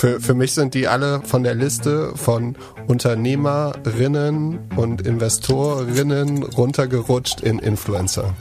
[0.00, 2.56] Für, für mich sind die alle von der Liste von
[2.86, 8.34] Unternehmerinnen und Investorinnen runtergerutscht in Influencer.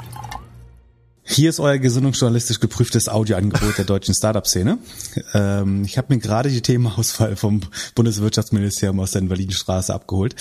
[1.31, 4.79] Hier ist euer gesinnungsjournalistisch geprüftes Audioangebot der deutschen Startup-Szene.
[5.35, 7.61] Ähm, ich habe mir gerade die Themenauswahl vom
[7.93, 10.35] Bundeswirtschaftsministerium aus der Invalidenstraße abgeholt.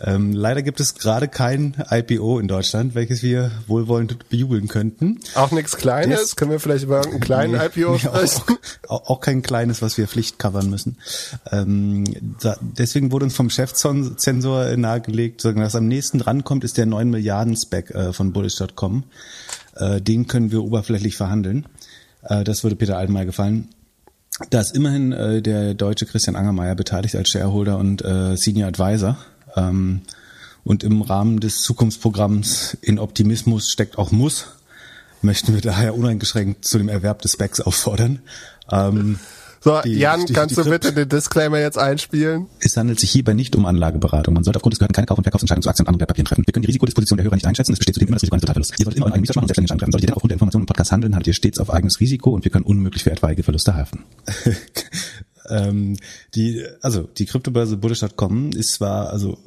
[0.00, 5.20] Ähm, leider gibt es gerade kein IPO in Deutschland, welches wir wohlwollend bejubeln könnten.
[5.36, 6.20] Auch nichts Kleines?
[6.20, 8.42] Des Können wir vielleicht über einen kleinen nee, IPO sprechen?
[8.48, 8.54] Nee,
[8.88, 10.98] auch, auch, kein kleines, was wir Pflicht covern müssen.
[11.52, 17.08] Ähm, da, deswegen wurde uns vom Chefzensor nahegelegt, dass am nächsten drankommt, ist der 9
[17.08, 19.04] Milliarden Spec äh, von Bullish.com.
[19.76, 21.66] Äh, den können wir oberflächlich verhandeln.
[22.22, 23.68] Äh, das würde Peter Altenmeier gefallen.
[24.50, 29.18] Da ist immerhin äh, der deutsche Christian Angermeier beteiligt als Shareholder und äh, Senior Advisor.
[29.56, 30.02] Ähm,
[30.64, 34.46] und im Rahmen des Zukunftsprogramms in Optimismus steckt auch Muss,
[35.20, 38.20] möchten wir daher uneingeschränkt zu dem Erwerb des Specs auffordern.
[38.70, 39.18] Ähm,
[39.62, 42.46] so, die, Jan, die, kannst die, du bitte den Disclaimer jetzt einspielen?
[42.58, 44.34] Es handelt sich hierbei nicht um Anlageberatung.
[44.34, 46.44] Man sollte aufgrund des Gehörten keine Kauf- und Verkaufsentscheidungen zu Aktien und anderen Wertpapieren treffen.
[46.46, 47.72] Wir können die Risikodisposition der Hörer nicht einschätzen.
[47.72, 48.78] Es besteht zudem immer das Risiko eines Totalverlusts.
[48.78, 49.92] Ihr solltet immer euren eigenen Research machen und selbstständig treffen.
[49.92, 52.44] Solltet ihr aufgrund der Informationen im Podcast handeln, haltet ihr stets auf eigenes Risiko und
[52.44, 54.04] wir können unmöglich für etwaige Verluste haften.
[55.48, 55.96] ähm,
[56.34, 59.38] die, also die Kryptobörse Bullish.com ist zwar also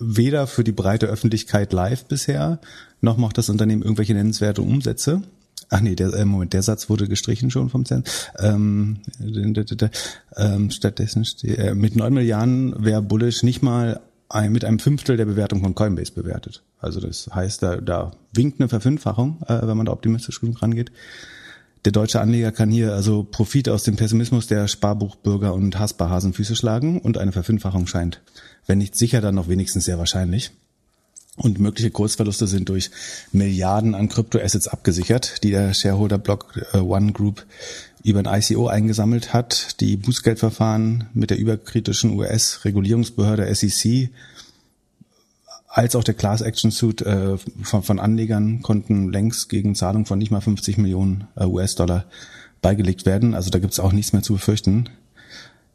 [0.00, 2.60] weder für die breite Öffentlichkeit live bisher,
[3.00, 5.22] noch macht das Unternehmen irgendwelche nennenswerte Umsätze.
[5.74, 8.04] Ach nee, der äh, Moment, der Satz wurde gestrichen schon vom Zen.
[8.38, 8.98] Ähm,
[10.36, 15.16] ähm, stattdessen steht, äh, mit neun Milliarden wäre Bullish nicht mal ein, mit einem Fünftel
[15.16, 16.62] der Bewertung von Coinbase bewertet.
[16.78, 20.92] Also das heißt, da, da winkt eine Verfünffachung, äh, wenn man da optimistisch genug rangeht.
[21.84, 27.00] Der deutsche Anleger kann hier also Profit aus dem Pessimismus der Sparbuchbürger und Hasperhasenfüße schlagen
[27.00, 28.22] und eine Verfünffachung scheint,
[28.68, 30.52] wenn nicht sicher, dann noch wenigstens sehr wahrscheinlich.
[31.36, 32.90] Und mögliche Kursverluste sind durch
[33.32, 37.44] Milliarden an Kryptoassets abgesichert, die der Shareholder-Block äh, One Group
[38.04, 39.80] über ein ICO eingesammelt hat.
[39.80, 44.10] Die Bußgeldverfahren mit der überkritischen US-Regulierungsbehörde SEC
[45.74, 50.20] als auch der Class Action Suit äh, von, von, Anlegern konnten längst gegen Zahlung von
[50.20, 52.04] nicht mal 50 Millionen äh, US-Dollar
[52.62, 53.34] beigelegt werden.
[53.34, 54.88] Also da gibt es auch nichts mehr zu befürchten.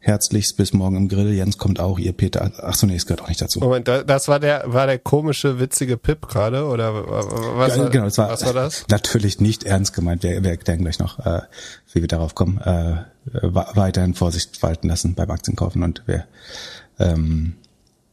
[0.02, 1.32] Herzlichst bis morgen im Grill.
[1.32, 2.50] Jens kommt auch, ihr Peter.
[2.62, 3.60] Ach so, nee, es gehört auch nicht dazu.
[3.60, 8.16] Moment, das war der, war der komische, witzige Pip gerade, oder was, ja, genau, das
[8.16, 8.86] war, was war das?
[8.90, 10.22] Natürlich nicht ernst gemeint.
[10.22, 11.42] Wir, wir erklären gleich noch, äh,
[11.92, 12.58] wie wir darauf kommen.
[12.58, 16.24] Äh, weiterhin Vorsicht walten lassen beim Aktienkaufen und wir,
[16.98, 17.56] ähm,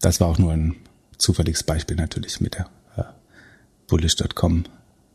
[0.01, 0.75] das war auch nur ein
[1.17, 2.67] zufälliges Beispiel natürlich mit der
[2.97, 3.03] äh,
[3.87, 4.65] Bullish.com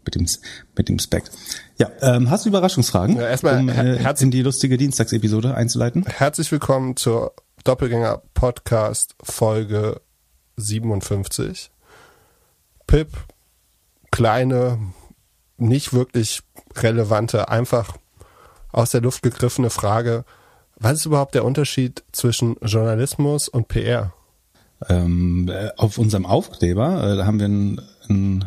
[0.05, 0.27] mit dem,
[0.77, 1.25] mit dem Spec.
[1.79, 6.05] Ja, ähm, hast du Überraschungsfragen, ja, erstmal um äh, in die lustige Dienstagsepisode einzuleiten?
[6.07, 10.01] Herzlich willkommen zur Doppelgänger Podcast Folge
[10.57, 11.71] 57.
[12.87, 13.09] Pip,
[14.11, 14.79] kleine,
[15.57, 16.43] nicht wirklich
[16.77, 17.97] relevante, einfach
[18.73, 20.25] aus der Luft gegriffene Frage.
[20.77, 24.13] Was ist überhaupt der Unterschied zwischen Journalismus und PR?
[24.89, 28.45] Ähm, äh, auf unserem Aufkleber äh, haben wir ein, ein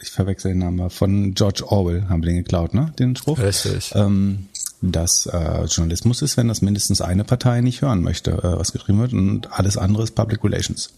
[0.00, 2.92] ich verwechsel den Namen, von George Orwell haben wir den geklaut, ne?
[2.98, 3.38] Den Spruch.
[3.38, 3.92] Richtig.
[3.94, 4.48] Ähm,
[4.82, 9.00] dass äh, Journalismus ist, wenn das mindestens eine Partei nicht hören möchte, äh, was geschrieben
[9.00, 10.90] wird, und alles andere ist Public Relations.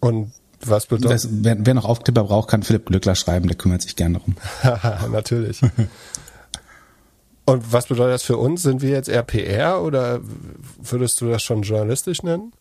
[0.00, 0.32] Und
[0.64, 1.28] was bedeutet das?
[1.30, 4.36] Wer, wer noch Aufkleber braucht, kann Philipp Glückler schreiben, der kümmert sich gerne darum.
[5.12, 5.60] Natürlich.
[7.44, 8.62] Und was bedeutet das für uns?
[8.62, 10.20] Sind wir jetzt eher PR oder
[10.80, 12.52] würdest du das schon journalistisch nennen?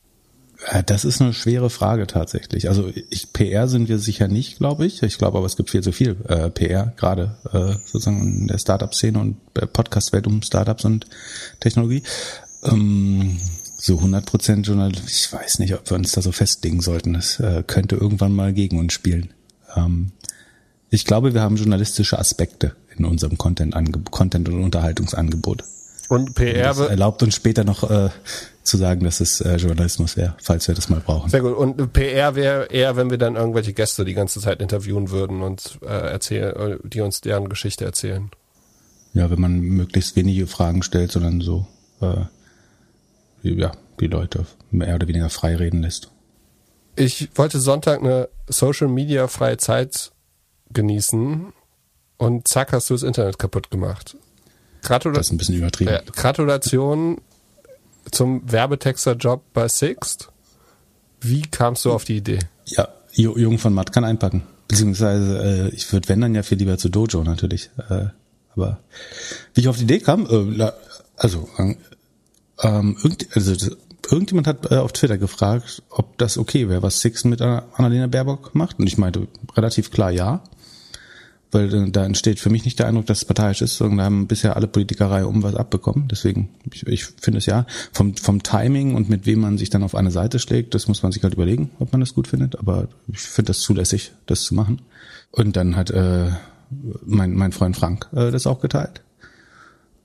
[0.67, 2.69] Äh, das ist eine schwere Frage tatsächlich.
[2.69, 5.01] Also ich, PR sind wir sicher nicht, glaube ich.
[5.03, 8.57] Ich glaube aber, es gibt viel zu viel äh, PR, gerade äh, sozusagen in der
[8.57, 11.07] Startup-Szene und äh, Podcast-Welt um Startups und
[11.59, 12.03] Technologie.
[12.63, 13.39] Ähm,
[13.77, 17.13] so 100% Journalismus, ich weiß nicht, ob wir uns da so festlegen sollten.
[17.13, 19.33] Das äh, könnte irgendwann mal gegen uns spielen.
[19.75, 20.11] Ähm,
[20.91, 23.73] ich glaube, wir haben journalistische Aspekte in unserem Content,
[24.11, 25.63] Content und Unterhaltungsangebot.
[26.11, 28.09] Und PR und das erlaubt uns später noch äh,
[28.63, 31.29] zu sagen, dass es äh, Journalismus wäre, falls wir das mal brauchen.
[31.29, 31.55] Sehr gut.
[31.55, 35.79] Und PR wäre eher, wenn wir dann irgendwelche Gäste die ganze Zeit interviewen würden und
[35.81, 38.29] äh, erzählen, äh, die uns deren Geschichte erzählen.
[39.13, 41.65] Ja, wenn man möglichst wenige Fragen stellt, sondern so
[42.01, 42.25] äh,
[43.43, 43.71] ja,
[44.01, 46.11] die Leute mehr oder weniger frei reden lässt.
[46.97, 50.11] Ich wollte Sonntag eine Social Media freie Zeit
[50.73, 51.53] genießen
[52.17, 54.17] und zack hast du das Internet kaputt gemacht.
[54.81, 55.91] Gratula das ist ein bisschen übertrieben.
[55.91, 57.21] Äh, Gratulation
[58.09, 60.29] zum Werbetexter-Job bei Sixt.
[61.21, 62.39] Wie kamst du auf die Idee?
[62.65, 64.43] Ja, Jung von Matt kann einpacken.
[64.67, 67.69] Beziehungsweise, äh, ich würde wenn dann ja viel lieber zu Dojo natürlich.
[67.89, 68.05] Äh,
[68.55, 68.79] aber
[69.53, 70.71] wie ich auf die Idee kam, äh,
[71.17, 73.53] also, ähm, irgend, also
[74.09, 78.55] irgendjemand hat äh, auf Twitter gefragt, ob das okay wäre, was Sixt mit Annalena Baerbock
[78.55, 78.79] macht.
[78.79, 80.41] Und ich meinte relativ klar ja.
[81.51, 84.27] Weil da entsteht für mich nicht der Eindruck, dass es parteiisch ist, sondern da haben
[84.27, 86.07] bisher alle Politikerei um was abbekommen.
[86.09, 89.83] Deswegen, ich, ich finde es ja, vom, vom Timing und mit wem man sich dann
[89.83, 92.57] auf eine Seite schlägt, das muss man sich halt überlegen, ob man das gut findet.
[92.57, 94.81] Aber ich finde das zulässig, das zu machen.
[95.31, 96.31] Und dann hat äh,
[97.05, 99.01] mein, mein Freund Frank äh, das auch geteilt.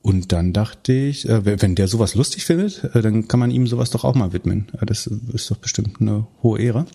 [0.02, 3.66] Und dann dachte ich, äh, wenn der sowas lustig findet, äh, dann kann man ihm
[3.66, 4.68] sowas doch auch mal widmen.
[4.86, 6.86] Das ist doch bestimmt eine hohe Ehre.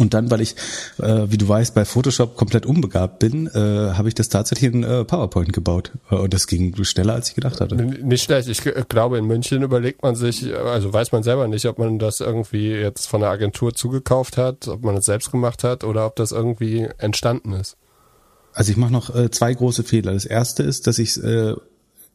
[0.00, 0.56] Und dann, weil ich,
[0.98, 4.82] äh, wie du weißt, bei Photoshop komplett unbegabt bin, äh, habe ich das tatsächlich in
[4.82, 5.92] äh, PowerPoint gebaut.
[6.10, 7.76] Äh, und das ging schneller, als ich gedacht hatte.
[7.76, 8.48] Nicht schlecht.
[8.48, 12.20] Ich glaube, in München überlegt man sich, also weiß man selber nicht, ob man das
[12.20, 16.16] irgendwie jetzt von der Agentur zugekauft hat, ob man es selbst gemacht hat oder ob
[16.16, 17.76] das irgendwie entstanden ist.
[18.54, 20.14] Also ich mache noch äh, zwei große Fehler.
[20.14, 21.52] Das erste ist, dass ich äh,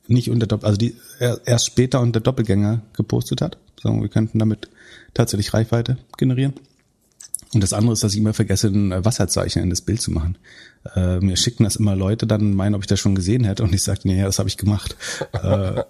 [0.08, 3.60] nicht unter Doppel, also die erst später unter Doppelgänger gepostet hat.
[3.80, 4.70] Sagen wir könnten damit
[5.14, 6.56] tatsächlich Reichweite generieren.
[7.56, 10.38] Und das andere ist, dass ich immer vergesse, ein Wasserzeichen in das Bild zu machen.
[10.96, 13.74] Äh, mir schicken das immer Leute, dann meinen, ob ich das schon gesehen hätte und
[13.74, 14.96] ich sage, nee, ja, das habe ich gemacht.
[15.32, 15.84] äh,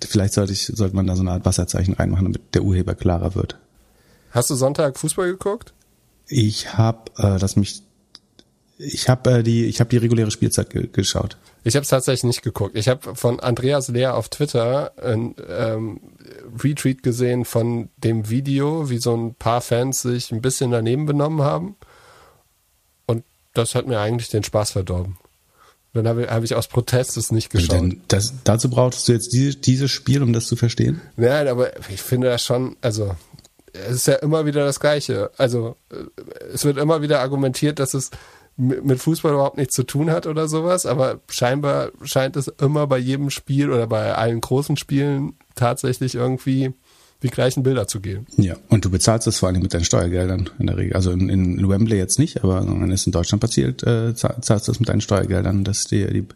[0.06, 3.34] vielleicht sollte ich, sollte man da so eine Art Wasserzeichen reinmachen, damit der Urheber klarer
[3.34, 3.56] wird.
[4.30, 5.72] Hast du Sonntag Fußball geguckt?
[6.28, 7.82] Ich habe, äh, lass mich
[8.84, 11.36] ich habe äh, die, ich habe die reguläre Spielzeit ge geschaut.
[11.64, 12.76] Ich habe es tatsächlich nicht geguckt.
[12.76, 16.00] Ich habe von Andreas Lehr auf Twitter ein ähm,
[16.62, 21.42] Retweet gesehen von dem Video, wie so ein paar Fans sich ein bisschen daneben benommen
[21.42, 21.76] haben.
[23.06, 23.24] Und
[23.54, 25.18] das hat mir eigentlich den Spaß verdorben.
[25.94, 27.76] Dann habe hab ich aus Protest es nicht geschaut.
[27.76, 31.02] Denn das, dazu brauchst du jetzt diese, dieses Spiel, um das zu verstehen?
[31.16, 33.14] Nein, aber ich finde das schon, also
[33.72, 35.30] es ist ja immer wieder das Gleiche.
[35.36, 35.96] Also äh,
[36.52, 38.10] es wird immer wieder argumentiert, dass es
[38.62, 42.98] mit Fußball überhaupt nichts zu tun hat oder sowas, aber scheinbar scheint es immer bei
[42.98, 46.72] jedem Spiel oder bei allen großen Spielen tatsächlich irgendwie
[47.22, 48.26] die gleichen Bilder zu geben.
[48.36, 50.94] Ja, und du bezahlst das vor allem mit deinen Steuergeldern in der Regel.
[50.94, 54.72] Also in, in Wembley jetzt nicht, aber wenn es in Deutschland passiert, äh, zahlst du
[54.72, 56.26] das mit deinen Steuergeldern, dass die, die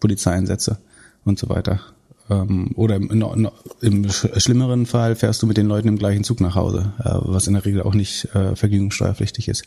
[0.00, 0.78] Polizeieinsätze
[1.24, 1.80] und so weiter
[2.30, 3.48] ähm, oder im,
[3.80, 7.46] im, schlimmeren Fall fährst du mit den Leuten im gleichen Zug nach Hause, äh, was
[7.46, 9.64] in der Regel auch nicht äh, vergnügungssteuerpflichtig ist.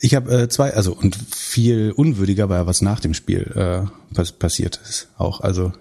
[0.00, 4.32] Ich habe äh, zwei, also und viel unwürdiger war, was nach dem Spiel äh, pass
[4.32, 5.40] passiert ist auch.
[5.40, 5.72] Also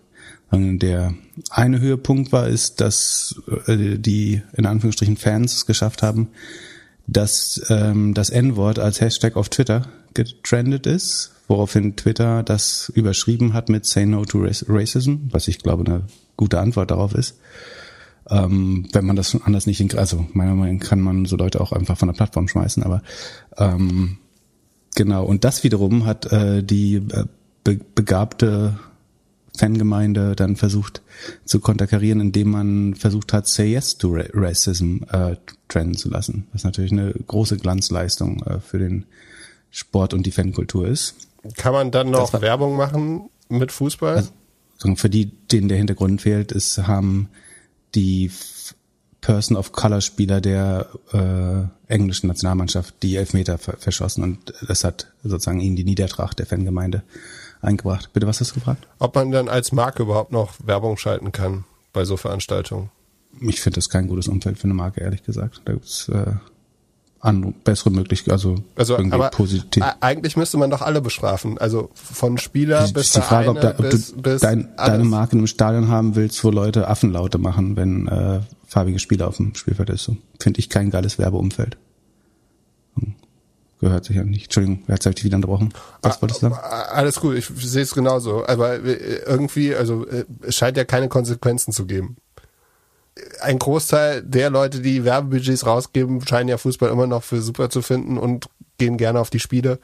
[0.51, 1.13] ähm, der
[1.50, 6.30] eine Höhepunkt war, ist, dass äh, die in Anführungsstrichen Fans es geschafft haben,
[7.07, 13.68] dass ähm, das N-Wort als Hashtag auf Twitter getrendet ist woraufhin Twitter das überschrieben hat
[13.68, 16.03] mit Say No to Racism, was ich glaube eine
[16.38, 17.39] gute Antwort darauf ist.
[18.30, 21.59] Ähm, wenn man das anders nicht hinkriegt, also meiner Meinung nach kann man so Leute
[21.59, 23.03] auch einfach von der Plattform schmeißen, aber
[23.57, 24.18] ähm,
[24.95, 27.25] genau, und das wiederum hat äh, die äh,
[27.65, 28.80] be begabte
[29.57, 31.01] Fangemeinde dann versucht
[31.44, 35.36] zu konterkarieren, indem man versucht hat, Say Yes to Racism äh,
[35.68, 36.48] trennen zu lassen.
[36.53, 39.06] Was natürlich eine große Glanzleistung äh, für den
[39.71, 41.15] Sport und die Fankultur ist.
[41.56, 44.18] Kann man dann noch Werbung machen mit Fußball?
[44.18, 47.30] Also, für die, denen der Hintergrund fehlt, ist, haben
[47.96, 48.32] die
[49.22, 55.60] Person of Color Spieler der äh, englischen Nationalmannschaft die Elfmeter verschossen und das hat sozusagen
[55.60, 57.04] ihnen die Niedertracht der Fangemeinde
[57.62, 58.12] eingebracht.
[58.14, 58.88] Bitte, was hast du gefragt?
[58.98, 62.90] Ob man dann als Marke überhaupt noch Werbung schalten kann bei so Veranstaltungen?
[63.40, 65.62] Ich finde das kein gutes Umfeld für eine Marke, ehrlich gesagt.
[65.66, 66.34] Da gibt's äh,
[67.22, 69.84] an bessere Möglichkeiten, also, also irgendwie aber positiv.
[70.00, 73.72] Eigentlich müsste man doch alle bestrafen, also von Spieler bis ist die Frage, ob, da,
[73.72, 77.76] ob bis, du bis dein, deine Marke im Stadion haben willst, wo Leute Affenlaute machen,
[77.76, 80.04] wenn äh, farbige Spieler auf dem Spielfeld ist.
[80.04, 80.18] So.
[80.40, 81.78] Finde ich kein geiles Werbeumfeld.
[82.96, 83.13] Hm.
[83.80, 84.46] Gehört sicher nicht.
[84.46, 85.74] Entschuldigung, jetzt habe ich dich wieder unterbrochen.
[86.01, 86.62] Was ah, wolltest du sagen?
[86.92, 88.46] Alles gut, ich sehe es genauso.
[88.48, 90.08] Aber irgendwie, also
[90.42, 92.18] es scheint ja keine Konsequenzen zu geben
[93.41, 97.82] ein Großteil der Leute, die Werbebudgets rausgeben, scheinen ja Fußball immer noch für super zu
[97.82, 99.80] finden und gehen gerne auf die Spiele.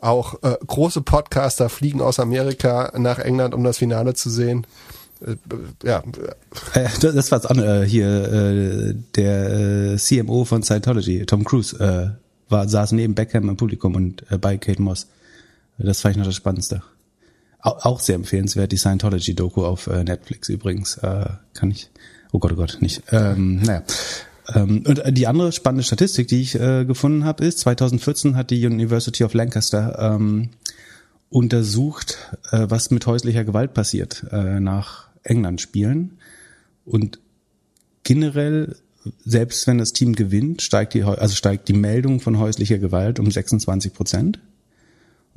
[0.00, 4.66] Auch äh, große Podcaster fliegen aus Amerika nach England, um das Finale zu sehen.
[5.24, 5.36] Äh,
[5.82, 6.02] ja.
[6.74, 12.50] Äh, das war's an, äh, hier äh, der äh, CMO von Scientology, Tom Cruise, äh,
[12.50, 15.06] war, saß neben Beckham im Publikum und äh, bei Kate Moss.
[15.78, 16.82] Das fand ich noch das Spannendste.
[17.60, 20.98] Auch, auch sehr empfehlenswert, die Scientology-Doku auf äh, Netflix übrigens.
[20.98, 21.90] Äh, kann ich
[22.34, 23.00] Oh Gott, oh Gott, nicht.
[23.12, 23.84] Ähm, naja.
[24.52, 28.66] Ähm, und die andere spannende Statistik, die ich äh, gefunden habe, ist, 2014 hat die
[28.66, 30.48] University of Lancaster ähm,
[31.30, 32.18] untersucht,
[32.50, 36.18] äh, was mit häuslicher Gewalt passiert äh, nach England-Spielen.
[36.84, 37.20] Und
[38.02, 38.78] generell,
[39.24, 43.30] selbst wenn das Team gewinnt, steigt die, also steigt die Meldung von häuslicher Gewalt um
[43.30, 44.40] 26 Prozent.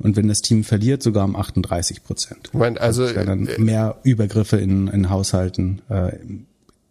[0.00, 2.50] Und wenn das Team verliert, sogar um 38 Prozent.
[2.54, 6.10] Also, also dann mehr Übergriffe in, in Haushalten, äh,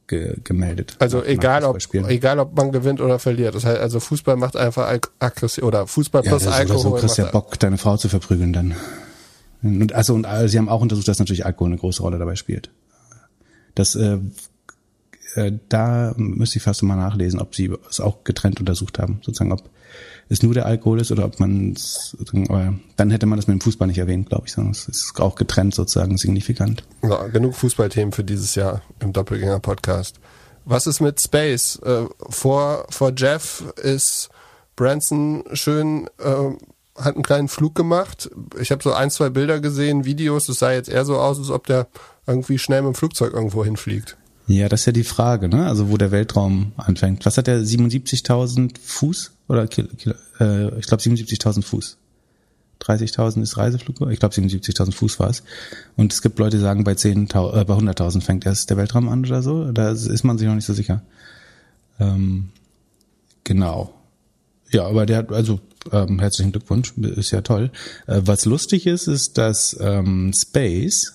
[0.08, 0.96] ge gemeldet.
[1.00, 3.56] Also egal ob, egal ob man gewinnt oder verliert.
[3.56, 6.76] Das heißt, also Fußball macht einfach Aggression oder Fußball plus ja, Alkohol.
[6.76, 8.76] Oder so kriegst ja Bock, deine Frau zu verprügeln dann.
[9.62, 12.36] Und also und also, sie haben auch untersucht, dass natürlich Alkohol eine große Rolle dabei
[12.36, 12.70] spielt.
[13.76, 14.20] Das äh,
[15.36, 19.52] äh, da müsste ich fast mal nachlesen, ob sie es auch getrennt untersucht haben, sozusagen,
[19.52, 19.70] ob
[20.30, 22.16] es nur der Alkohol ist oder ob man es,
[22.96, 25.36] dann hätte man das mit dem Fußball nicht erwähnt, glaube ich, sondern es ist auch
[25.36, 26.84] getrennt sozusagen signifikant.
[27.04, 30.20] Ja, genug Fußballthemen für dieses Jahr im Doppelgänger-Podcast.
[30.66, 31.80] Was ist mit Space?
[31.84, 34.30] Äh, vor, vor Jeff ist
[34.76, 38.30] Branson schön, äh, hat einen kleinen Flug gemacht.
[38.60, 40.50] Ich habe so ein, zwei Bilder gesehen, Videos.
[40.50, 41.88] Es sah jetzt eher so aus, als ob der
[42.26, 44.18] irgendwie schnell mit dem Flugzeug irgendwo hinfliegt.
[44.48, 45.68] Ja, das ist ja die Frage, ne?
[45.68, 47.26] Also wo der Weltraum anfängt.
[47.26, 51.98] Was hat der 77.000 Fuß oder Kilo, Kilo, äh, ich glaube 77.000 Fuß.
[52.82, 55.44] 30.000 ist Reiseflug, ich glaube 77.000 Fuß war es.
[55.96, 59.10] Und es gibt Leute, die sagen, bei 10, äh, bei 100.000 fängt erst der Weltraum
[59.10, 59.72] an oder so.
[59.72, 61.02] Da ist man sich noch nicht so sicher.
[62.00, 62.50] Ähm,
[63.44, 63.94] genau.
[64.70, 65.60] Ja, aber der hat, also
[65.92, 67.72] ähm, herzlichen Glückwunsch, ist ja toll.
[68.06, 71.14] Äh, was lustig ist, ist, dass ähm, Space,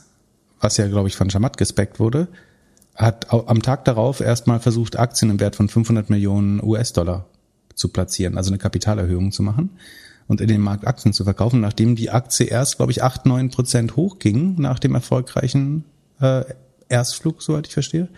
[0.61, 2.29] was ja, glaube ich, von Shamat gespeckt wurde,
[2.95, 7.27] hat am Tag darauf erstmal versucht, Aktien im Wert von 500 Millionen US-Dollar
[7.75, 9.71] zu platzieren, also eine Kapitalerhöhung zu machen
[10.29, 13.51] und in den Markt Aktien zu verkaufen, nachdem die Aktie erst, glaube ich, 8, 9
[13.51, 15.85] Prozent hochging nach dem erfolgreichen
[16.21, 16.45] äh,
[16.89, 18.09] Erstflug, soweit ich verstehe,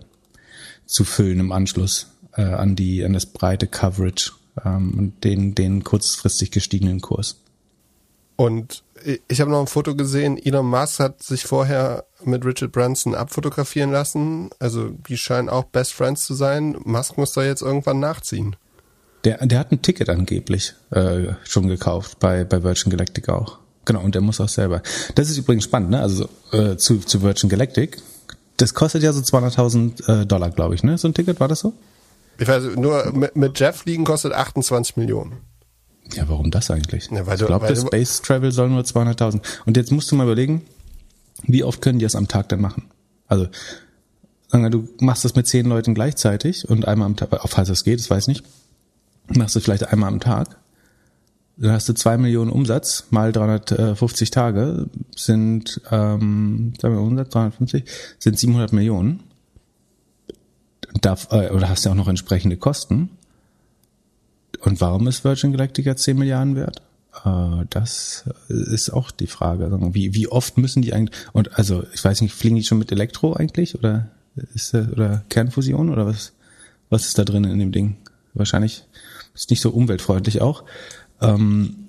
[0.90, 4.32] zu füllen im Anschluss äh, an die an das breite Coverage
[4.64, 7.36] ähm, und den den kurzfristig gestiegenen Kurs.
[8.36, 8.82] Und
[9.28, 13.90] ich habe noch ein Foto gesehen, Elon Musk hat sich vorher mit Richard Branson abfotografieren
[13.90, 14.50] lassen.
[14.58, 16.76] Also die scheinen auch Best Friends zu sein.
[16.84, 18.56] Musk muss da jetzt irgendwann nachziehen.
[19.24, 23.58] Der, der hat ein Ticket angeblich äh, schon gekauft bei, bei Virgin Galactic auch.
[23.84, 24.82] Genau, und der muss auch selber.
[25.14, 26.00] Das ist übrigens spannend, ne?
[26.00, 27.98] Also äh, zu, zu Virgin Galactic.
[28.60, 30.98] Das kostet ja so 200.000 äh, Dollar, glaube ich, ne?
[30.98, 31.72] So ein Ticket, war das so?
[32.38, 35.38] Ich weiß, nur mit, mit Jeff liegen kostet 28 Millionen.
[36.12, 37.10] Ja, warum das eigentlich?
[37.10, 39.40] Ja, weil ich glaube, das Space Travel soll nur 200.000.
[39.64, 40.62] Und jetzt musst du mal überlegen,
[41.44, 42.90] wie oft können die das am Tag denn machen?
[43.28, 43.46] Also,
[44.48, 47.68] sagen wir, du machst das mit zehn Leuten gleichzeitig und einmal am Tag, auf falls
[47.68, 48.44] das geht, das weiß ich nicht,
[49.28, 50.59] machst du vielleicht einmal am Tag
[51.60, 57.84] dann hast du zwei Millionen Umsatz mal 350 Tage sind ähm, sagen wir Umsatz 350
[58.18, 59.20] sind 700 Millionen.
[61.02, 63.10] Darf, äh, oder hast ja auch noch entsprechende Kosten.
[64.60, 66.82] Und warum ist Virgin Galactica 10 Milliarden wert?
[67.24, 69.70] Äh, das ist auch die Frage.
[69.92, 72.90] Wie, wie oft müssen die eigentlich, und also ich weiß nicht, fliegen die schon mit
[72.90, 74.08] Elektro eigentlich oder
[74.54, 76.32] ist oder Kernfusion oder was,
[76.88, 77.96] was ist da drin in dem Ding?
[78.32, 78.84] Wahrscheinlich
[79.34, 80.64] ist nicht so umweltfreundlich auch.
[81.20, 81.88] Ähm,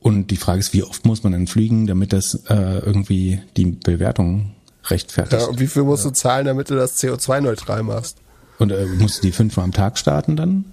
[0.00, 3.66] und die Frage ist, wie oft muss man denn fliegen, damit das äh, irgendwie die
[3.72, 4.52] Bewertung
[4.84, 5.42] rechtfertigt?
[5.42, 8.18] Ja, und wie viel musst du zahlen, damit du das CO2-neutral machst?
[8.58, 10.64] Und äh, musst du die fünfmal am Tag starten dann?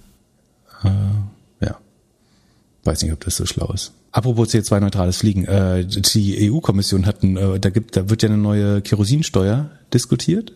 [0.83, 1.77] Äh, ja.
[2.83, 3.91] Weiß nicht, ob das so schlau ist.
[4.11, 8.37] Apropos CO2-neutrales Fliegen, äh, die EU-Kommission hat, ein, äh, da gibt, da wird ja eine
[8.37, 10.53] neue Kerosinsteuer diskutiert.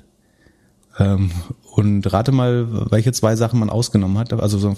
[1.00, 1.32] Ähm,
[1.72, 4.34] und rate mal, welche zwei Sachen man ausgenommen hat.
[4.34, 4.78] Also so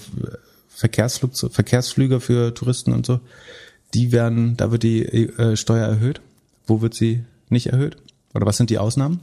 [0.70, 3.20] Verkehrsflug, Verkehrsflüge für Touristen und so,
[3.92, 6.20] die werden, da wird die äh, Steuer erhöht.
[6.66, 7.96] Wo wird sie nicht erhöht?
[8.34, 9.20] Oder was sind die Ausnahmen?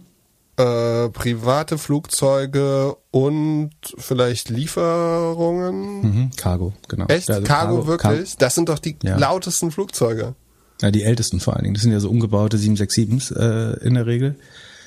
[0.58, 6.02] Äh, private Flugzeuge und vielleicht Lieferungen.
[6.02, 7.06] Mhm, Cargo, genau.
[7.08, 7.30] Echt?
[7.30, 8.32] Also Cargo, Cargo, wirklich?
[8.32, 9.18] Car das sind doch die ja.
[9.18, 10.36] lautesten Flugzeuge.
[10.82, 11.76] Ja, die ältesten vor allen Dingen.
[11.76, 14.36] Das sind ja so umgebaute 767s äh, in der Regel.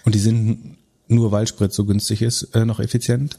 [0.05, 0.77] Und die sind
[1.09, 3.39] nur, weil Sprit so günstig ist, äh, noch effizient.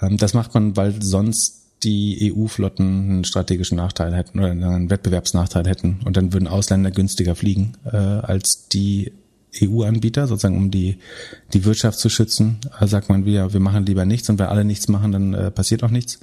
[0.00, 5.66] Ähm, das macht man, weil sonst die EU-Flotten einen strategischen Nachteil hätten oder einen Wettbewerbsnachteil
[5.66, 6.00] hätten.
[6.04, 9.12] Und dann würden Ausländer günstiger fliegen äh, als die
[9.62, 10.98] EU-Anbieter, sozusagen um die,
[11.52, 14.28] die Wirtschaft zu schützen, äh, sagt man wieder, wir machen lieber nichts.
[14.28, 16.20] Und wenn alle nichts machen, dann äh, passiert auch nichts.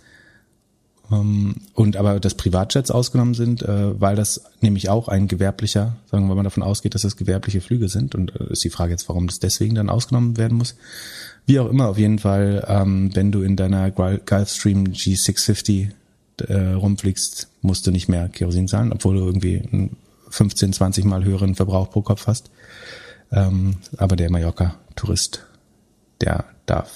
[1.11, 6.25] Ähm, und aber dass Privatjets ausgenommen sind, äh, weil das nämlich auch ein gewerblicher, sagen
[6.25, 8.15] wir, wenn man davon ausgeht, dass das gewerbliche Flüge sind.
[8.15, 10.75] Und äh, ist die Frage jetzt, warum das deswegen dann ausgenommen werden muss,
[11.45, 15.89] wie auch immer, auf jeden Fall, ähm, wenn du in deiner Gulfstream G650
[16.47, 19.97] äh, rumfliegst, musst du nicht mehr Kerosin zahlen, obwohl du irgendwie einen
[20.29, 22.49] 15, 20 mal höheren Verbrauch pro Kopf hast.
[23.31, 25.45] Ähm, aber der Mallorca-Tourist,
[26.21, 26.91] der darf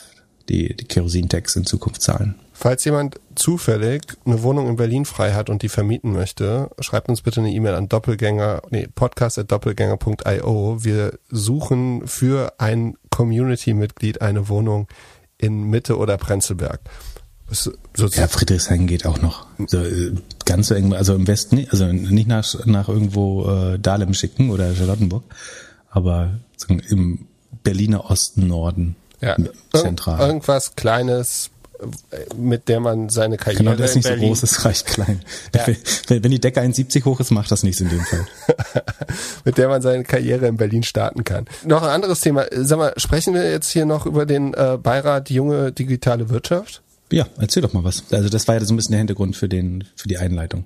[0.50, 2.36] die, die Kerosin-Tax in Zukunft zahlen.
[2.53, 7.22] Falls jemand zufällig eine Wohnung in Berlin frei hat und die vermieten möchte, schreibt uns
[7.22, 10.84] bitte eine E-Mail an doppelgänger, nee, podcast.doppelgänger.io.
[10.84, 14.88] Wir suchen für ein Community-Mitglied eine Wohnung
[15.38, 16.81] in Mitte oder Prenzlberg.
[17.51, 19.48] So, ja, Friedrichshain geht auch noch.
[19.65, 20.13] So, äh,
[20.46, 24.75] ganz so eng, also im Westen, also nicht nach, nach irgendwo äh, Dahlem schicken oder
[24.75, 25.24] Charlottenburg,
[25.89, 26.39] aber
[26.89, 27.27] im
[27.63, 29.36] Berliner Osten, Norden, ja,
[29.74, 30.19] zentral.
[30.19, 31.50] irgendwas Kleines,
[32.36, 35.21] mit der man seine Karriere Genau, das ist nicht Berlin so groß, es reicht klein.
[35.55, 35.65] Ja.
[36.07, 38.25] Wenn, wenn die Decke 1,70 hoch ist, macht das nichts in dem Fall.
[39.45, 41.45] mit der man seine Karriere in Berlin starten kann.
[41.65, 42.45] Noch ein anderes Thema.
[42.51, 46.81] Sag mal, sprechen wir jetzt hier noch über den äh, Beirat Junge Digitale Wirtschaft?
[47.12, 48.03] Ja, erzähl doch mal was.
[48.12, 50.65] Also das war ja so ein bisschen der Hintergrund für den für die Einleitung,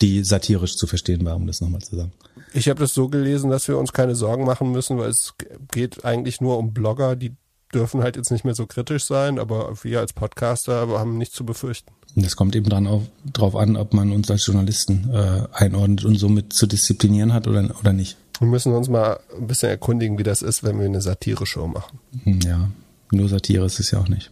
[0.00, 2.12] die satirisch zu verstehen war, um das nochmal zu sagen.
[2.54, 5.34] Ich habe das so gelesen, dass wir uns keine Sorgen machen müssen, weil es
[5.70, 7.34] geht eigentlich nur um Blogger, die
[7.74, 11.44] dürfen halt jetzt nicht mehr so kritisch sein, aber wir als Podcaster haben nichts zu
[11.44, 11.92] befürchten.
[12.14, 13.02] Das kommt eben dran auf,
[13.32, 17.70] drauf an, ob man uns als Journalisten äh, einordnet und somit zu disziplinieren hat oder,
[17.80, 18.16] oder nicht.
[18.38, 21.98] Wir müssen uns mal ein bisschen erkundigen, wie das ist, wenn wir eine Satire-Show machen.
[22.24, 22.70] Hm, ja,
[23.10, 24.30] nur Satire ist es ja auch nicht.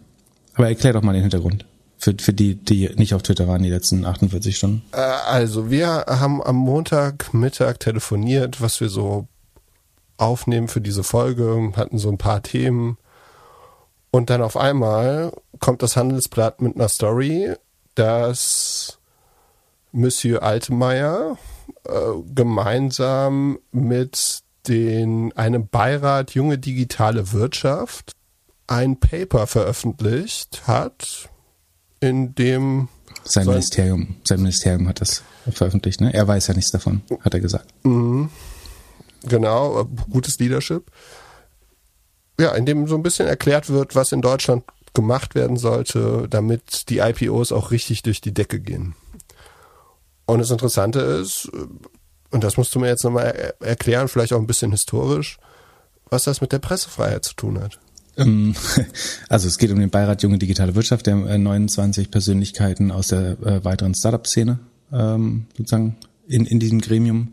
[0.55, 1.65] Aber erklär doch mal den Hintergrund.
[1.97, 4.83] Für, für die, die nicht auf Twitter waren, die letzten 48 Stunden.
[4.93, 9.29] Äh, also, wir haben am Montagmittag telefoniert, was wir so
[10.17, 12.99] aufnehmen für diese Folge, hatten so ein paar Themen
[14.11, 17.55] und dann auf einmal kommt das Handelsblatt mit einer Story,
[17.95, 18.99] dass
[19.93, 21.39] Monsieur Altemeyer
[21.85, 21.91] äh,
[22.35, 28.13] gemeinsam mit den, einem Beirat Junge Digitale Wirtschaft
[28.67, 31.29] ein Paper veröffentlicht hat,
[32.01, 32.89] in dem
[33.25, 36.15] sein Ministerium, sein Ministerium hat das veröffentlicht, ne?
[36.15, 37.67] Er weiß ja nichts davon, hat er gesagt.
[37.85, 38.31] Mhm.
[39.25, 40.91] Genau, gutes Leadership
[42.41, 46.89] ja, in dem so ein bisschen erklärt wird, was in Deutschland gemacht werden sollte, damit
[46.89, 48.95] die IPOs auch richtig durch die Decke gehen.
[50.27, 51.51] Und das Interessante ist,
[52.31, 55.39] und das musst du mir jetzt nochmal erklären, vielleicht auch ein bisschen historisch,
[56.09, 57.79] was das mit der Pressefreiheit zu tun hat.
[58.17, 58.55] Ähm,
[59.29, 63.41] also es geht um den Beirat Junge Digitale Wirtschaft, der 29 äh, Persönlichkeiten aus der
[63.43, 64.59] äh, weiteren Startup-Szene
[64.93, 65.97] ähm, sozusagen
[66.29, 67.33] in, in diesem Gremium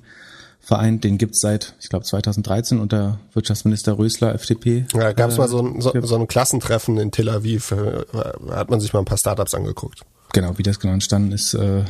[0.67, 4.86] Verein, den gibt's seit, ich glaube, 2013 unter Wirtschaftsminister Rösler, FDP.
[4.93, 8.03] Ja, gab's äh, mal so ein, so, so ein Klassentreffen in Tel Aviv, äh,
[8.51, 10.01] hat man sich mal ein paar Startups angeguckt.
[10.34, 11.86] Genau, wie das genau entstanden ist, äh,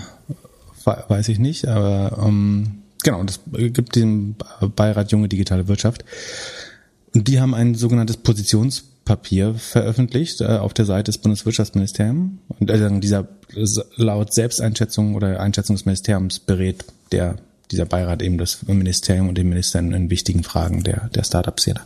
[0.85, 4.35] weiß ich nicht, aber ähm, genau, das gibt den
[4.75, 6.05] Beirat Junge Digitale Wirtschaft.
[7.15, 12.33] Und die haben ein sogenanntes Positionspapier veröffentlicht äh, auf der Seite des Bundeswirtschaftsministeriums.
[12.59, 13.27] Und äh, dieser
[13.95, 17.37] laut Selbsteinschätzung oder Einschätzung des Ministeriums berät der
[17.71, 21.81] dieser Beirat eben das Ministerium und den Ministern in wichtigen Fragen der, der Startup-Szene.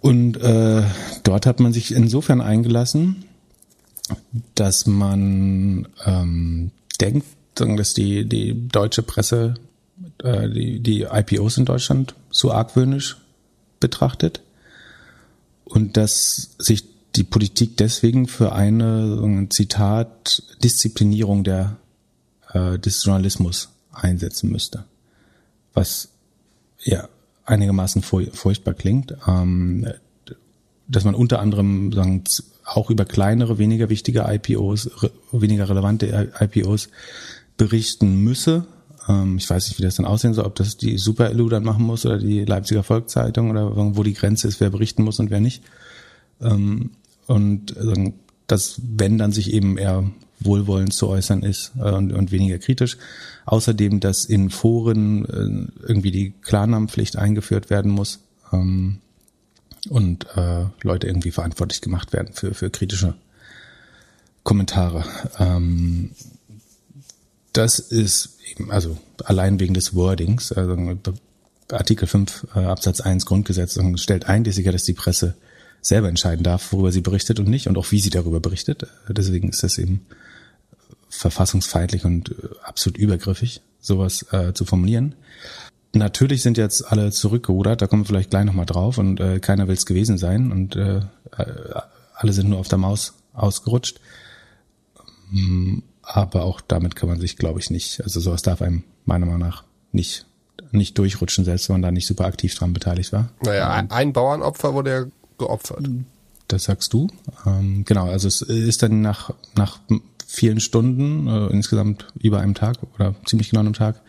[0.00, 0.82] Und äh,
[1.24, 3.24] dort hat man sich insofern eingelassen,
[4.54, 9.54] dass man ähm, denkt, dass die, die deutsche Presse
[10.22, 13.16] äh, die, die IPOs in Deutschland so argwöhnisch
[13.80, 14.42] betrachtet
[15.64, 16.84] und dass sich
[17.16, 21.76] die Politik deswegen für eine, Zitat, Disziplinierung der,
[22.52, 24.84] äh, des Journalismus einsetzen müsste.
[25.74, 26.10] Was
[26.82, 27.08] ja
[27.44, 29.16] einigermaßen furchtbar klingt.
[29.26, 29.86] Ähm,
[30.88, 32.24] dass man unter anderem sagen,
[32.64, 34.90] auch über kleinere, weniger wichtige IPOs,
[35.32, 36.88] weniger relevante IPOs
[37.56, 38.66] berichten müsse.
[39.08, 41.64] Ähm, ich weiß nicht, wie das dann aussehen soll, ob das die Super LU dann
[41.64, 45.30] machen muss oder die Leipziger Volkszeitung oder wo die Grenze ist, wer berichten muss und
[45.30, 45.62] wer nicht.
[46.40, 46.90] Ähm,
[47.26, 47.74] und
[48.46, 50.04] dass, wenn dann sich eben eher
[50.40, 52.96] wohlwollend zu äußern ist äh, und, und weniger kritisch.
[53.46, 58.20] Außerdem, dass in Foren äh, irgendwie die Klarnamenpflicht eingeführt werden muss
[58.52, 58.98] ähm,
[59.88, 63.14] und äh, Leute irgendwie verantwortlich gemacht werden für, für kritische
[64.42, 65.04] Kommentare.
[65.38, 66.10] Ähm,
[67.52, 70.76] das ist eben, also allein wegen des Wordings, also
[71.72, 75.34] Artikel 5 äh, Absatz 1 Grundgesetz stellt ein, sicher, dass die Presse
[75.80, 78.86] selber entscheiden darf, worüber sie berichtet und nicht und auch wie sie darüber berichtet.
[79.08, 80.04] Deswegen ist das eben
[81.16, 85.14] verfassungsfeindlich und äh, absolut übergriffig, sowas äh, zu formulieren.
[85.92, 89.66] Natürlich sind jetzt alle zurückgerudert, da kommen wir vielleicht gleich nochmal drauf und äh, keiner
[89.66, 91.00] will es gewesen sein und äh,
[92.14, 94.00] alle sind nur auf der Maus ausgerutscht.
[95.30, 99.26] Mm, aber auch damit kann man sich, glaube ich, nicht, also sowas darf einem meiner
[99.26, 100.26] Meinung nach nicht,
[100.70, 103.30] nicht durchrutschen, selbst wenn man da nicht super aktiv dran beteiligt war.
[103.42, 105.04] Naja, ein, ein Bauernopfer wurde ja
[105.38, 105.88] geopfert.
[106.48, 107.08] Das sagst du.
[107.44, 109.80] Ähm, genau, also es ist dann nach, nach
[110.26, 114.02] vielen Stunden, äh, insgesamt über einem Tag oder ziemlich genau einem Tag,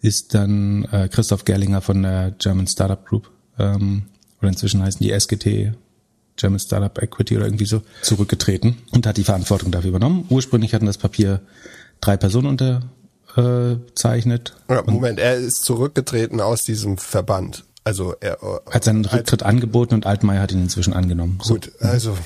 [0.00, 4.04] ist dann äh, Christoph Gerlinger von der German Startup Group, ähm,
[4.40, 5.72] oder inzwischen heißen die SGT
[6.36, 10.24] German Startup Equity oder irgendwie so, zurückgetreten und hat die Verantwortung dafür übernommen.
[10.28, 11.40] Ursprünglich hatten das Papier
[12.00, 12.46] drei Personen
[13.36, 14.54] unterzeichnet.
[14.70, 17.64] Ja, Moment, er ist zurückgetreten aus diesem Verband.
[17.82, 18.38] Also er
[18.70, 21.38] hat seinen Rücktritt angeboten und Altmaier hat ihn inzwischen angenommen.
[21.38, 21.86] Gut, so.
[21.86, 22.18] also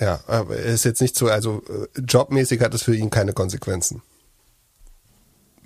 [0.00, 3.32] ja, aber er ist jetzt nicht so, also äh, jobmäßig hat es für ihn keine
[3.32, 4.02] Konsequenzen.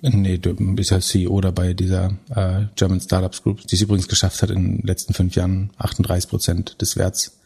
[0.01, 4.41] Nee, du bist ja CEO dabei dieser äh, German Startups Group, die es übrigens geschafft
[4.41, 7.37] hat, in den letzten fünf Jahren 38 Prozent des Werts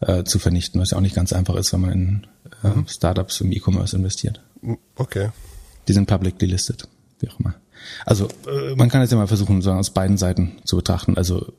[0.00, 2.26] äh, zu vernichten, was ja auch nicht ganz einfach ist, wenn man in
[2.62, 2.86] äh, mhm.
[2.86, 4.42] Startups im E-Commerce investiert.
[4.96, 5.30] Okay.
[5.88, 6.86] Die sind publicly listed,
[7.20, 7.54] wie auch immer.
[8.04, 11.16] Also äh, man kann jetzt ja mal versuchen, so aus beiden Seiten zu betrachten.
[11.16, 11.54] Also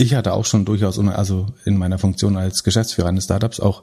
[0.00, 3.82] ich hatte auch schon durchaus, also in meiner Funktion als Geschäftsführer eines Startups auch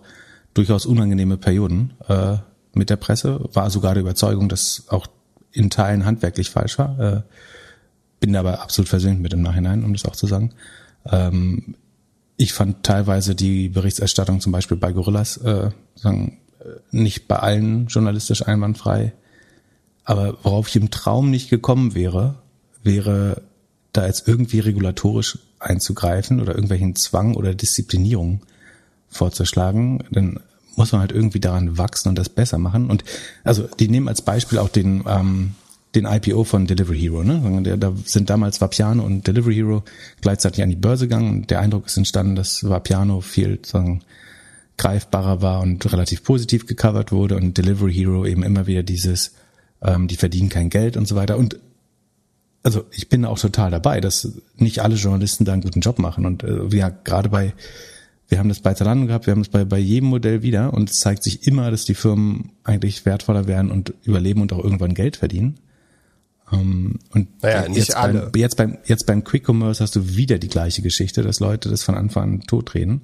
[0.56, 1.94] durchaus unangenehme Perioden.
[2.08, 2.38] Äh,
[2.74, 5.08] mit der Presse, war sogar der Überzeugung, dass auch
[5.52, 7.00] in Teilen handwerklich falsch war.
[7.00, 7.22] Äh,
[8.20, 10.54] bin aber absolut versöhnt mit im Nachhinein, um das auch zu sagen.
[11.06, 11.76] Ähm,
[12.36, 17.88] ich fand teilweise die Berichterstattung zum Beispiel bei Gorillas äh, sagen, äh, nicht bei allen
[17.88, 19.14] journalistisch einwandfrei.
[20.04, 22.36] Aber worauf ich im Traum nicht gekommen wäre,
[22.82, 23.44] wäre
[23.94, 28.42] da jetzt irgendwie regulatorisch einzugreifen oder irgendwelchen Zwang oder Disziplinierung
[29.10, 30.04] vorzuschlagen.
[30.12, 30.40] Denn
[30.76, 32.90] muss man halt irgendwie daran wachsen und das besser machen.
[32.90, 33.04] Und
[33.44, 35.56] also die nehmen als Beispiel auch den ähm,
[35.96, 37.24] den IPO von Delivery Hero.
[37.24, 37.78] Ne?
[37.78, 39.84] Da sind damals Vapiano und Delivery Hero
[40.22, 44.04] gleichzeitig an die Börse gegangen und der Eindruck ist entstanden, dass Vapiano viel sagen,
[44.78, 49.34] greifbarer war und relativ positiv gecovert wurde und Delivery Hero eben immer wieder dieses,
[49.82, 51.38] ähm, die verdienen kein Geld und so weiter.
[51.38, 51.58] Und
[52.68, 54.28] also ich bin auch total dabei, dass
[54.58, 56.26] nicht alle Journalisten da einen guten Job machen.
[56.26, 57.54] Und äh, ja, gerade bei
[58.28, 60.90] wir haben das bei Zalando gehabt, wir haben es bei, bei jedem Modell wieder und
[60.90, 64.96] es zeigt sich immer, dass die Firmen eigentlich wertvoller werden und überleben und auch irgendwann
[64.96, 65.62] Geld verdienen.
[66.52, 68.24] Um, ähm, und naja, jetzt, alle.
[68.24, 71.70] Beim, jetzt beim jetzt beim Quick Commerce hast du wieder die gleiche Geschichte, dass Leute
[71.70, 73.00] das von Anfang an totreden,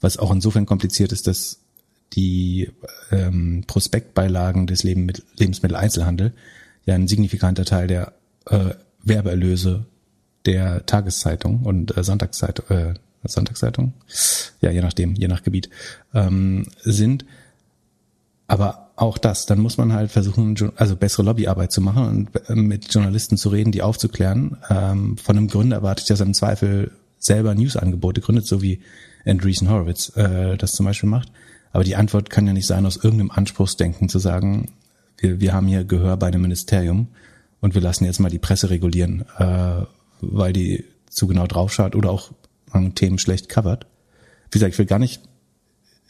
[0.00, 1.58] was auch insofern kompliziert ist, dass
[2.14, 2.70] die
[3.10, 6.32] ähm, Prospektbeilagen des Leben mit Lebensmitteleinzelhandel
[6.86, 8.14] ja ein signifikanter Teil der
[8.46, 8.70] äh,
[9.04, 9.84] Werbeerlöse
[10.46, 13.92] der Tageszeitung und äh, Sonntagszeitung, äh, Sonntagszeitung,
[14.60, 15.70] ja, je nachdem, je nach Gebiet,
[16.14, 17.24] ähm, sind.
[18.48, 22.54] Aber auch das, dann muss man halt versuchen, also bessere Lobbyarbeit zu machen und äh,
[22.54, 24.58] mit Journalisten zu reden, die aufzuklären.
[24.68, 28.80] Ähm, von einem Gründer erwarte ich, dass er im Zweifel selber Newsangebote gründet, so wie
[29.24, 31.30] Andreessen Horowitz äh, das zum Beispiel macht.
[31.72, 34.72] Aber die Antwort kann ja nicht sein, aus irgendeinem Anspruchsdenken zu sagen,
[35.18, 37.08] wir, wir haben hier Gehör bei einem Ministerium
[37.62, 39.86] und wir lassen jetzt mal die Presse regulieren, äh,
[40.20, 42.32] weil die zu genau draufschaut oder auch
[42.94, 43.86] Themen schlecht covert.
[44.50, 45.22] Wie gesagt, ich will gar nicht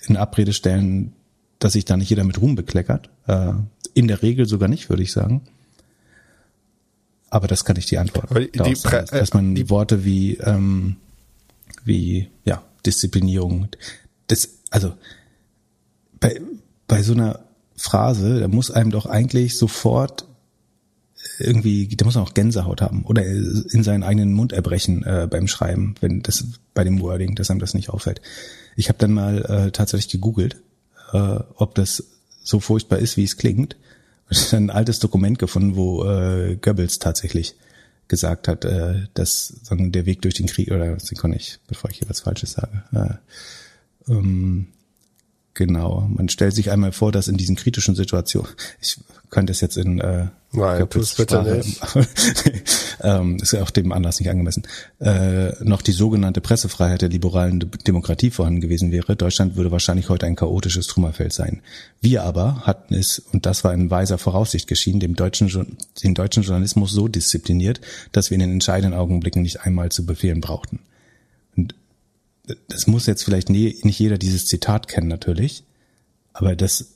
[0.06, 1.12] in Abrede stellen,
[1.58, 3.10] dass sich da nicht jeder mit Ruhm bekleckert.
[3.26, 3.52] Äh,
[3.94, 5.42] in der Regel sogar nicht, würde ich sagen.
[7.30, 8.30] Aber das kann ich die Antwort.
[8.36, 10.96] Die, die sagen, dass man die Worte wie ähm,
[11.84, 13.68] wie ja Disziplinierung,
[14.26, 14.94] das also
[16.18, 16.40] bei
[16.88, 17.40] bei so einer
[17.76, 20.26] Phrase, da muss einem doch eigentlich sofort
[21.44, 25.94] irgendwie, der muss auch Gänsehaut haben oder in seinen eigenen Mund erbrechen äh, beim Schreiben,
[26.00, 28.20] wenn das bei dem Wording, dass einem das nicht auffällt.
[28.76, 30.57] Ich habe dann mal äh, tatsächlich gegoogelt,
[31.12, 32.05] äh, ob das
[32.42, 33.76] so furchtbar ist, wie es klingt.
[34.28, 37.55] Und ein altes Dokument gefunden, wo äh, Goebbels tatsächlich
[38.09, 41.98] gesagt hat, äh, dass sagen, der Weg durch den Krieg, oder Sekunde, ich, bevor ich
[41.98, 44.68] hier was Falsches sage, äh, ähm,
[45.54, 48.48] Genau, man stellt sich einmal vor, dass in diesen kritischen Situationen,
[48.80, 51.80] ich könnte es jetzt in äh, Nein, bitte nicht.
[53.02, 54.62] ähm, ist ja auch dem Anlass nicht angemessen,
[55.00, 59.16] äh, noch die sogenannte Pressefreiheit der liberalen Demokratie vorhanden gewesen wäre.
[59.16, 61.60] Deutschland würde wahrscheinlich heute ein chaotisches Trümmerfeld sein.
[62.00, 66.42] Wir aber hatten es, und das war in weiser Voraussicht geschieden, dem deutschen, den deutschen
[66.42, 67.80] Journalismus so diszipliniert,
[68.12, 70.80] dass wir in den entscheidenden Augenblicken nicht einmal zu befehlen brauchten
[72.68, 75.64] das muss jetzt vielleicht nie, nicht jeder dieses Zitat kennen natürlich,
[76.32, 76.94] aber das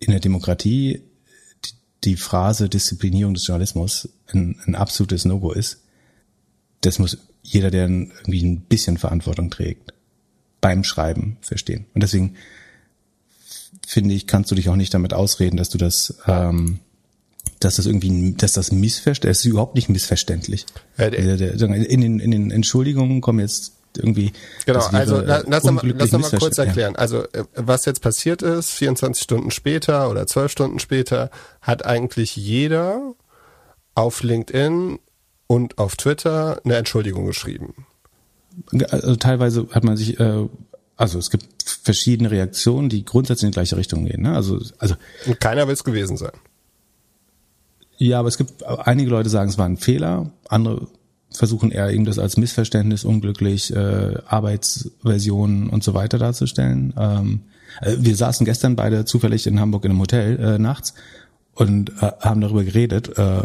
[0.00, 1.02] in der Demokratie
[1.64, 1.72] die,
[2.04, 5.82] die Phrase Disziplinierung des Journalismus ein, ein absolutes No-Go ist,
[6.80, 9.92] das muss jeder, der irgendwie ein bisschen Verantwortung trägt,
[10.60, 11.86] beim Schreiben verstehen.
[11.94, 12.36] Und deswegen
[13.86, 16.80] finde ich, kannst du dich auch nicht damit ausreden, dass du das, ähm,
[17.60, 20.64] dass das irgendwie, dass das missverständlich, es ist überhaupt nicht missverständlich.
[20.96, 24.32] Ja, in, den, in den Entschuldigungen kommen jetzt irgendwie.
[24.66, 26.94] Genau, also äh, lass, mal, lass mal kurz erklären.
[26.94, 26.98] Ja.
[26.98, 31.30] Also äh, was jetzt passiert ist, 24 Stunden später oder 12 Stunden später,
[31.60, 33.14] hat eigentlich jeder
[33.94, 34.98] auf LinkedIn
[35.46, 37.86] und auf Twitter eine Entschuldigung geschrieben.
[38.88, 40.48] Also teilweise hat man sich, äh,
[40.96, 41.46] also es gibt
[41.82, 44.22] verschiedene Reaktionen, die grundsätzlich in die gleiche Richtung gehen.
[44.22, 44.34] Ne?
[44.34, 44.94] Also, also
[45.26, 46.32] und keiner will es gewesen sein.
[47.96, 50.88] Ja, aber es gibt einige Leute sagen, es war ein Fehler, andere
[51.36, 56.94] versuchen eher eben das als Missverständnis, unglücklich, äh, Arbeitsversion und so weiter darzustellen.
[56.96, 57.40] Ähm,
[57.80, 60.94] äh, wir saßen gestern beide zufällig in Hamburg in einem Hotel äh, nachts
[61.54, 63.42] und äh, haben darüber geredet äh,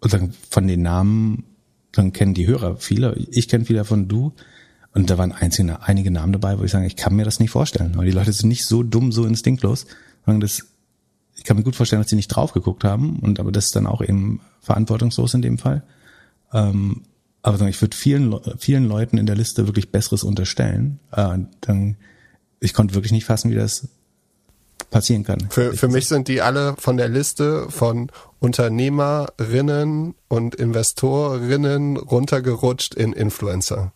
[0.00, 1.44] und sagen, von den Namen,
[1.92, 4.32] dann kennen die Hörer viele, ich kenne viele davon, du.
[4.92, 7.50] Und da waren einzelne, einige Namen dabei, wo ich sage, ich kann mir das nicht
[7.50, 9.86] vorstellen, weil die Leute sind nicht so dumm, so instinktlos.
[10.24, 10.64] Das,
[11.34, 13.76] ich kann mir gut vorstellen, dass sie nicht drauf geguckt haben und aber das ist
[13.76, 15.82] dann auch eben verantwortungslos in dem Fall.
[16.54, 17.02] Ähm,
[17.42, 20.98] aber ich würde vielen, vielen Leuten in der Liste wirklich Besseres unterstellen.
[21.12, 21.96] Äh, dann,
[22.60, 23.88] ich konnte wirklich nicht fassen, wie das
[24.90, 25.48] passieren kann.
[25.50, 33.12] Für, für mich sind die alle von der Liste von Unternehmerinnen und Investorinnen runtergerutscht in
[33.12, 33.92] Influencer.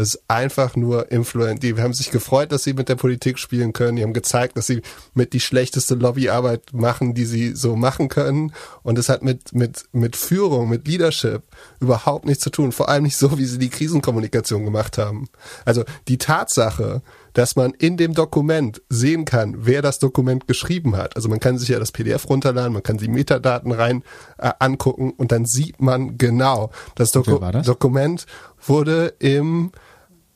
[0.00, 1.62] Es ist einfach nur Influent.
[1.62, 3.96] Die haben sich gefreut, dass sie mit der Politik spielen können.
[3.96, 4.82] Die haben gezeigt, dass sie
[5.14, 8.52] mit die schlechteste Lobbyarbeit machen, die sie so machen können.
[8.82, 11.42] Und es hat mit, mit, mit Führung, mit Leadership
[11.80, 12.72] überhaupt nichts zu tun.
[12.72, 15.28] Vor allem nicht so, wie sie die Krisenkommunikation gemacht haben.
[15.64, 21.16] Also die Tatsache, dass man in dem Dokument sehen kann, wer das Dokument geschrieben hat.
[21.16, 24.02] Also man kann sich ja das PDF runterladen, man kann die Metadaten rein
[24.38, 27.66] äh, angucken und dann sieht man genau, das, Doku das?
[27.66, 28.26] Dokument
[28.66, 29.72] wurde im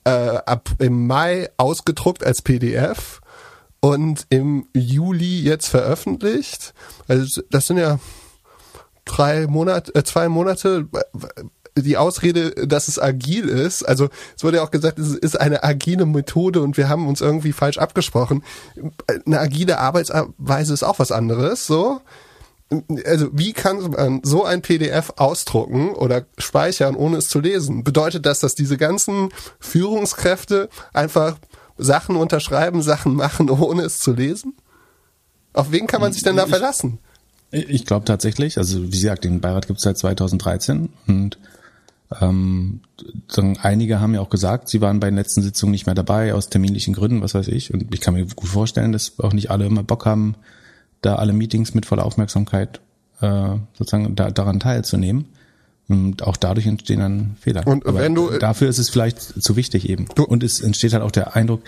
[0.04, 3.20] äh, ab im Mai ausgedruckt als PDF
[3.80, 6.74] und im Juli jetzt veröffentlicht.
[7.08, 7.98] Also das sind ja
[9.04, 10.88] drei Monate, äh, zwei Monate.
[11.76, 15.64] Die Ausrede, dass es agil ist, also es wurde ja auch gesagt, es ist eine
[15.64, 18.44] agile Methode und wir haben uns irgendwie falsch abgesprochen.
[19.26, 22.00] Eine agile Arbeitsweise ist auch was anderes, so
[23.04, 27.84] also wie kann man so ein PDF ausdrucken oder speichern, ohne es zu lesen?
[27.84, 31.36] Bedeutet das, dass diese ganzen Führungskräfte einfach
[31.78, 34.54] Sachen unterschreiben, Sachen machen, ohne es zu lesen?
[35.52, 36.98] Auf wen kann man sich denn da verlassen?
[37.50, 41.38] Ich glaube tatsächlich, also wie gesagt, den Beirat gibt es seit 2013 und
[42.20, 42.80] ähm,
[43.62, 46.48] einige haben ja auch gesagt, sie waren bei den letzten Sitzungen nicht mehr dabei, aus
[46.48, 47.72] terminlichen Gründen, was weiß ich.
[47.72, 50.34] Und ich kann mir gut vorstellen, dass auch nicht alle immer Bock haben,
[51.04, 52.80] da alle Meetings mit voller Aufmerksamkeit
[53.20, 55.26] äh, sozusagen da, daran teilzunehmen.
[55.86, 57.66] Und auch dadurch entstehen dann Fehler.
[57.66, 60.08] Und Aber wenn du äh, dafür ist es vielleicht zu wichtig eben.
[60.08, 61.62] Und es entsteht halt auch der Eindruck,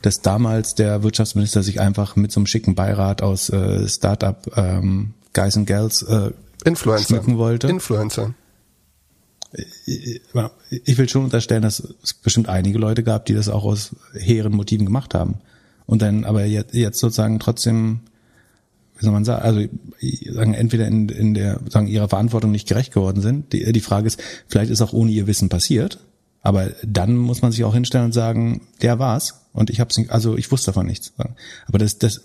[0.00, 5.14] dass damals der Wirtschaftsminister sich einfach mit so einem schicken Beirat aus äh, Startup ähm,
[5.34, 6.30] Guys and Girls äh,
[6.64, 7.06] Influencer.
[7.06, 7.68] schmücken wollte.
[7.68, 8.34] Influencer.
[9.54, 14.52] Ich will schon unterstellen, dass es bestimmt einige Leute gab, die das auch aus hehren
[14.52, 15.36] Motiven gemacht haben.
[15.86, 18.00] Und dann aber jetzt, jetzt sozusagen trotzdem
[18.98, 19.60] wie soll man sagen, also
[20.32, 23.52] sagen entweder in, in der sagen ihrer Verantwortung nicht gerecht geworden sind.
[23.52, 25.98] Die, die Frage ist, vielleicht ist auch ohne ihr Wissen passiert,
[26.42, 30.10] aber dann muss man sich auch hinstellen und sagen, der war's und ich hab's nicht,
[30.10, 31.12] also ich wusste davon nichts.
[31.66, 32.22] Aber das das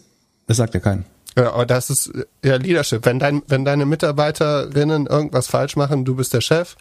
[0.47, 1.03] das sagt ja keiner.
[1.37, 2.11] Ja, aber das ist
[2.43, 3.05] ja Leadership.
[3.05, 6.75] Wenn dein wenn deine Mitarbeiterinnen irgendwas falsch machen, du bist der Chef,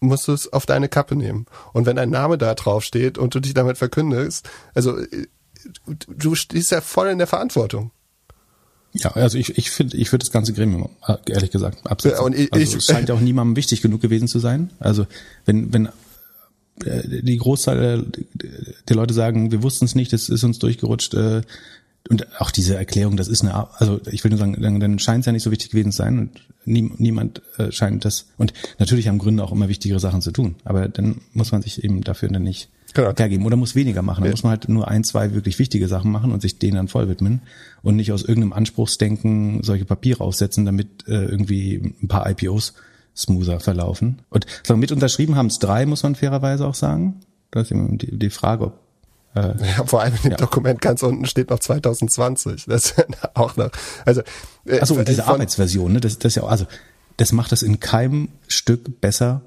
[0.00, 1.46] musst du es auf deine Kappe nehmen.
[1.72, 4.98] Und wenn dein Name da drauf steht und du dich damit verkündest, also
[6.08, 7.92] du stehst ja voll in der Verantwortung.
[8.94, 12.18] Ja, also ich, ich finde, ich würde das ganze Gremium, äh, ehrlich gesagt, absetzen.
[12.18, 14.70] Ja, und ich, also es scheint auch niemandem wichtig genug gewesen zu sein.
[14.80, 15.06] Also
[15.46, 15.86] wenn, wenn
[16.84, 18.04] äh, die Großteil
[18.88, 21.42] der Leute sagen, wir wussten es nicht, das ist uns durchgerutscht, äh,
[22.10, 25.20] und auch diese Erklärung, das ist eine, also ich will nur sagen, dann, dann scheint
[25.20, 26.30] es ja nicht so wichtig gewesen zu sein und
[26.64, 28.26] nie, niemand äh, scheint das.
[28.38, 31.84] Und natürlich haben Gründe auch immer wichtigere Sachen zu tun, aber dann muss man sich
[31.84, 33.12] eben dafür dann nicht genau.
[33.16, 34.22] hergeben oder muss weniger machen.
[34.22, 34.32] Dann ja.
[34.32, 37.08] muss man halt nur ein, zwei wirklich wichtige Sachen machen und sich denen dann voll
[37.08, 37.42] widmen
[37.82, 42.74] und nicht aus irgendeinem Anspruchsdenken solche Papiere aufsetzen, damit äh, irgendwie ein paar IPOs
[43.16, 44.22] smoother verlaufen.
[44.30, 47.20] Und so, mit unterschrieben haben es drei, muss man fairerweise auch sagen.
[47.50, 48.80] Das ist die, die Frage, ob
[49.34, 50.36] äh, ja, vor allem in dem ja.
[50.36, 52.66] Dokument ganz unten steht noch 2020.
[52.66, 53.70] Das ist auch noch.
[54.04, 54.22] Also
[54.66, 56.66] äh, also und diese Arbeitsversion, ne, das, das ist ja auch, also
[57.16, 59.42] das macht das in keinem Stück besser,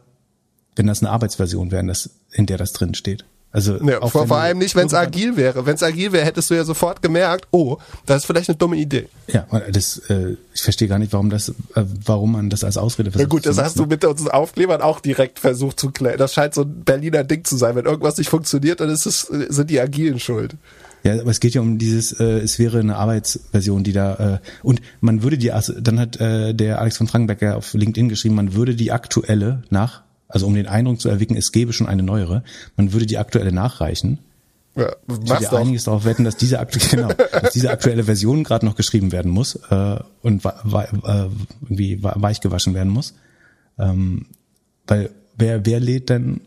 [0.75, 1.85] wenn das eine Arbeitsversion wäre,
[2.31, 3.25] in der das drin steht.
[3.55, 5.65] Also ja, vor, vor allem nicht, wenn es agil wäre.
[5.65, 8.75] Wenn es agil wäre, hättest du ja sofort gemerkt, oh, das ist vielleicht eine dumme
[8.75, 9.07] Idee.
[9.27, 11.53] Ja, das, äh, ich verstehe gar nicht, warum das, äh,
[12.03, 13.23] warum man das als Ausrede versucht.
[13.23, 16.17] Ja gut, das hast du mit unseren Aufklebern auch direkt versucht zu klären.
[16.17, 17.77] Das scheint so ein Berliner Ding zu sein.
[17.77, 20.55] Wenn irgendwas nicht funktioniert, dann ist es, sind die Agilen schuld.
[21.05, 24.47] Ja, aber es geht ja um dieses, äh, es wäre eine Arbeitsversion, die da äh,
[24.63, 28.35] und man würde die, also dann hat äh, der Alex von Frankenberger auf LinkedIn geschrieben,
[28.35, 30.03] man würde die aktuelle nach
[30.35, 32.43] also um den Eindruck zu erwecken, es gäbe schon eine neuere,
[32.75, 34.19] man würde die aktuelle nachreichen.
[34.75, 36.57] Ja, ich würde einiges darauf wetten, dass diese,
[36.91, 40.49] genau, dass diese aktuelle Version gerade noch geschrieben werden muss äh, und äh,
[41.61, 43.13] irgendwie weich gewaschen werden muss.
[43.79, 44.25] Ähm,
[44.87, 46.41] weil wer, wer lädt denn,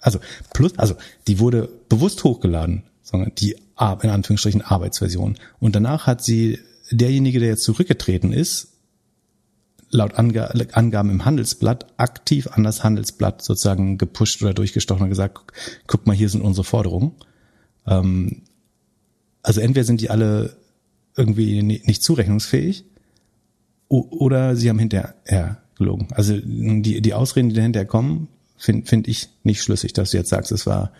[0.00, 0.18] also
[0.52, 0.96] plus, also
[1.28, 5.36] die wurde bewusst hochgeladen, sondern die in Anführungsstrichen Arbeitsversion.
[5.60, 6.58] Und danach hat sie
[6.90, 8.72] derjenige, der jetzt zurückgetreten ist,
[9.90, 15.38] laut Angaben im Handelsblatt aktiv an das Handelsblatt sozusagen gepusht oder durchgestochen und gesagt,
[15.86, 17.12] guck mal, hier sind unsere Forderungen.
[17.86, 18.42] Ähm,
[19.42, 20.56] also entweder sind die alle
[21.16, 22.84] irgendwie nicht zurechnungsfähig
[23.88, 26.08] oder sie haben hinterher gelogen.
[26.12, 30.28] Also die, die Ausreden, die dahinter kommen, finde find ich nicht schlüssig, dass du jetzt
[30.28, 30.92] sagst, es war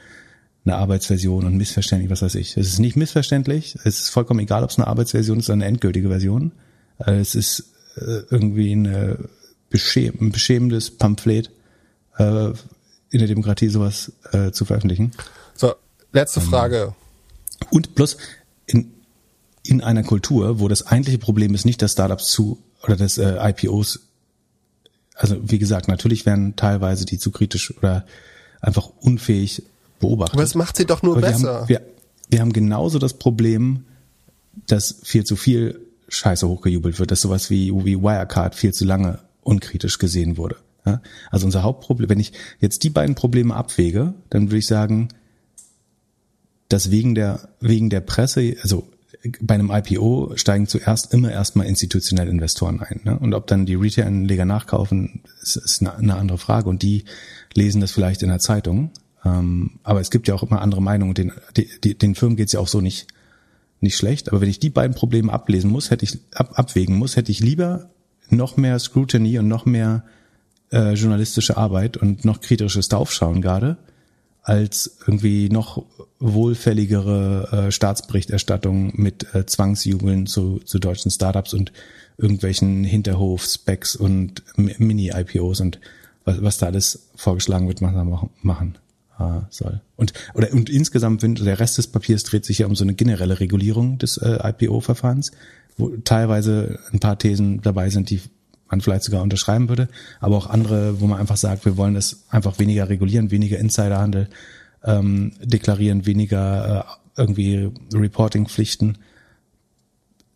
[0.64, 2.56] eine Arbeitsversion und missverständlich, was weiß ich.
[2.56, 5.66] Es ist nicht missverständlich, es ist vollkommen egal, ob es eine Arbeitsversion ist oder eine
[5.66, 6.52] endgültige Version.
[6.98, 9.18] Äh, es ist irgendwie eine
[9.70, 11.50] beschäm ein beschämendes Pamphlet
[12.18, 12.50] äh,
[13.10, 15.12] in der Demokratie sowas äh, zu veröffentlichen.
[15.54, 15.74] So,
[16.12, 16.94] letzte ähm, Frage.
[17.70, 18.16] Und plus
[18.66, 18.92] in,
[19.62, 23.36] in einer Kultur, wo das eigentliche Problem ist nicht, dass Startups zu oder dass äh,
[23.50, 24.00] IPOs,
[25.14, 28.04] also wie gesagt, natürlich werden teilweise die zu kritisch oder
[28.60, 29.62] einfach unfähig
[29.98, 30.34] beobachtet.
[30.34, 31.68] Aber es macht sie doch nur Aber besser.
[31.68, 31.94] Wir haben, wir,
[32.30, 33.84] wir haben genauso das Problem,
[34.66, 39.20] dass viel zu viel Scheiße hochgejubelt wird, dass sowas wie, wie Wirecard viel zu lange
[39.42, 40.56] unkritisch gesehen wurde.
[40.84, 41.00] Ja?
[41.30, 45.08] Also unser Hauptproblem, wenn ich jetzt die beiden Probleme abwäge, dann würde ich sagen,
[46.68, 48.88] dass wegen der, wegen der Presse, also
[49.40, 53.00] bei einem IPO steigen zuerst immer erstmal institutionelle Investoren ein.
[53.04, 53.18] Ne?
[53.18, 56.68] Und ob dann die Retail-Anleger nachkaufen, ist, ist eine, eine, andere Frage.
[56.68, 57.04] Und die
[57.54, 58.90] lesen das vielleicht in der Zeitung.
[59.24, 61.14] Ähm, aber es gibt ja auch immer andere Meinungen.
[61.14, 63.08] Den, die, den Firmen geht's ja auch so nicht,
[63.80, 64.28] nicht schlecht.
[64.28, 67.40] Aber wenn ich die beiden Probleme ablesen muss, hätte ich ab, abwägen muss, hätte ich
[67.40, 67.90] lieber
[68.28, 70.04] noch mehr Scrutiny und noch mehr
[70.72, 73.76] äh, journalistische Arbeit und noch kritisches Draufschauen gerade,
[74.42, 75.84] als irgendwie noch
[76.18, 81.72] wohlfälligere äh, Staatsberichterstattung mit äh, Zwangsjubeln zu, zu deutschen Startups und
[82.18, 85.80] irgendwelchen Hinterhof-Specs und Mini-IPOs und
[86.24, 88.78] was, was da alles vorgeschlagen wird, machen, machen
[89.20, 89.80] äh, soll.
[89.96, 92.94] Und, oder, und insgesamt, wenn der Rest des Papiers dreht sich ja um so eine
[92.94, 95.32] generelle Regulierung des äh, IPO-Verfahrens,
[95.76, 98.20] wo teilweise ein paar Thesen dabei sind, die
[98.70, 99.88] man vielleicht sogar unterschreiben würde,
[100.20, 104.28] aber auch andere, wo man einfach sagt, wir wollen das einfach weniger regulieren, weniger Insiderhandel
[104.84, 108.98] ähm, deklarieren, weniger äh, irgendwie Reporting-Pflichten.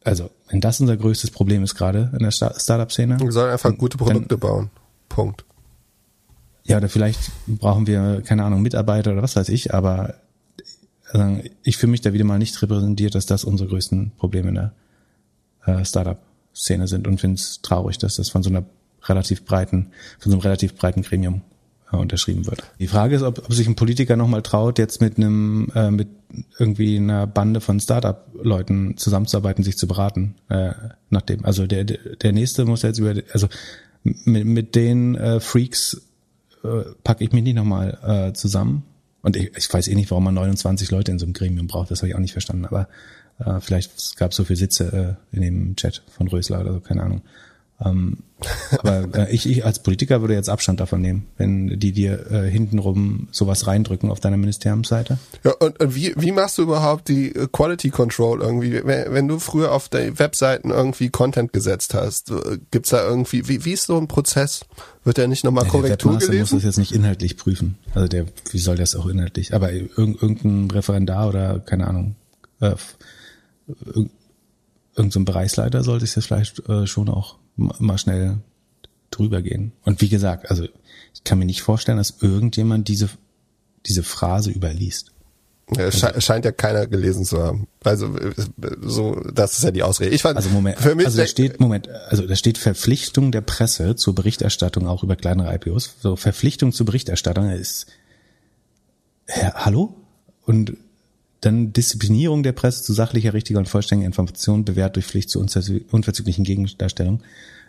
[0.03, 3.21] Also, wenn das unser größtes Problem ist gerade in der Startup-Szene.
[3.21, 4.71] Wir sollen einfach gute Produkte dann, bauen.
[5.09, 5.45] Punkt.
[6.67, 10.15] Ja, oder vielleicht brauchen wir, keine Ahnung, Mitarbeiter oder was weiß ich, aber
[11.11, 14.55] also ich fühle mich da wieder mal nicht repräsentiert, dass das unsere größten Probleme in
[14.55, 14.73] der
[15.67, 18.65] äh, Startup-Szene sind und finde es traurig, dass das von so einer
[19.05, 21.43] relativ breiten, von so einem relativ breiten Gremium
[21.93, 22.65] äh, unterschrieben wird.
[22.79, 26.09] Die Frage ist, ob, ob sich ein Politiker nochmal traut, jetzt mit einem, äh, mit
[26.59, 30.35] irgendwie einer Bande von Startup-Leuten zusammenzuarbeiten, sich zu beraten,
[31.09, 31.45] nachdem.
[31.45, 33.47] Also der, der nächste muss jetzt über, also
[34.03, 36.03] mit, mit den Freaks
[36.65, 38.85] äh, packe ich mich nicht nochmal äh, zusammen.
[39.23, 41.91] Und ich, ich weiß eh nicht, warum man 29 Leute in so einem Gremium braucht,
[41.91, 42.67] das habe ich auch nicht verstanden.
[42.67, 42.89] Aber
[43.39, 46.81] äh, vielleicht gab es so viele Sitze äh, in dem Chat von Rösler oder so,
[46.81, 47.23] keine Ahnung.
[47.85, 48.19] Ähm,
[48.79, 52.51] aber äh, ich, ich als Politiker würde jetzt Abstand davon nehmen, wenn die dir äh,
[52.51, 55.19] hintenrum sowas reindrücken auf deiner Ministeriumsseite.
[55.45, 58.81] Ja, und, und wie, wie machst du überhaupt die äh, Quality Control irgendwie?
[58.85, 63.49] Wenn, wenn du früher auf der Webseiten irgendwie Content gesetzt hast, äh, gibt's da irgendwie,
[63.49, 64.65] wie, wie ist so ein Prozess?
[65.05, 66.41] Wird der nicht nochmal ja, Korrektur der gelesen?
[66.41, 67.79] muss das jetzt nicht inhaltlich prüfen.
[67.95, 69.55] Also der, wie soll das auch inhaltlich?
[69.55, 72.17] Aber irgendein Referendar oder keine Ahnung,
[72.61, 72.75] äh,
[74.97, 78.39] irgendein Bereichsleiter sollte es jetzt vielleicht äh, schon auch mal schnell
[79.11, 79.73] drüber gehen.
[79.85, 80.65] Und wie gesagt, also
[81.15, 83.09] ich kann mir nicht vorstellen, dass irgendjemand diese,
[83.87, 85.13] diese Phrase überliest.
[85.77, 87.67] Ja, also, scheint ja keiner gelesen zu haben.
[87.83, 88.15] Also
[88.83, 90.11] so, das ist ja die Ausrede.
[90.11, 93.41] Ich fand, also Moment, für mich also da steht Moment, also da steht Verpflichtung der
[93.41, 95.97] Presse zur Berichterstattung auch über kleinere IPOs.
[96.01, 97.87] So Verpflichtung zur Berichterstattung ist,
[99.27, 99.97] ja, hallo
[100.45, 100.77] und
[101.45, 106.45] dann Disziplinierung der Presse zu sachlicher, richtiger und vollständiger Information bewährt durch Pflicht zur unverzüglichen
[106.45, 107.21] Gegendarstellung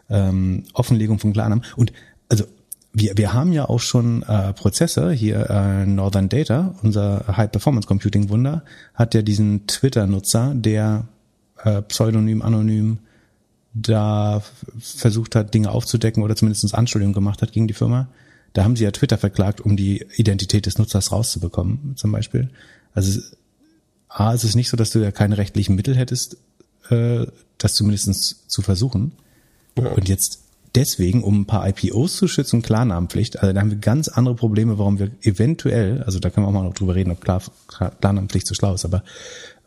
[0.10, 1.64] ähm, Offenlegung von Klarnamen.
[1.76, 1.92] Und
[2.30, 2.46] also
[2.94, 7.88] wir, wir haben ja auch schon äh, Prozesse hier, äh, Northern Data, unser High Performance
[7.88, 11.08] Computing Wunder, hat ja diesen Twitter-Nutzer, der
[11.64, 13.00] äh, pseudonym, anonym
[13.74, 14.42] da
[14.80, 18.08] versucht hat, Dinge aufzudecken oder zumindest Anschuldigungen gemacht hat gegen die Firma.
[18.54, 22.50] Da haben sie ja Twitter verklagt, um die Identität des Nutzers rauszubekommen, zum Beispiel.
[22.94, 23.20] Also
[24.15, 26.38] A, es ist nicht so, dass du ja keine rechtlichen Mittel hättest,
[26.89, 27.25] äh,
[27.58, 29.12] das zumindest zu versuchen.
[29.78, 29.89] Ja.
[29.89, 30.39] Und jetzt
[30.73, 34.78] deswegen, um ein paar IPOs zu schützen, Klarnamenpflicht, also da haben wir ganz andere Probleme,
[34.78, 38.47] warum wir eventuell, also da können wir auch mal noch drüber reden, ob Klar, Klarnamenpflicht
[38.47, 39.04] so schlau ist, aber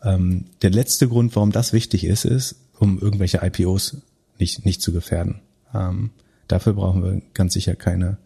[0.01, 3.97] ähm, der letzte Grund, warum das wichtig ist, ist, um irgendwelche IPOs
[4.39, 5.41] nicht, nicht zu gefährden.
[5.75, 6.09] Ähm,
[6.47, 8.17] dafür brauchen wir ganz sicher keine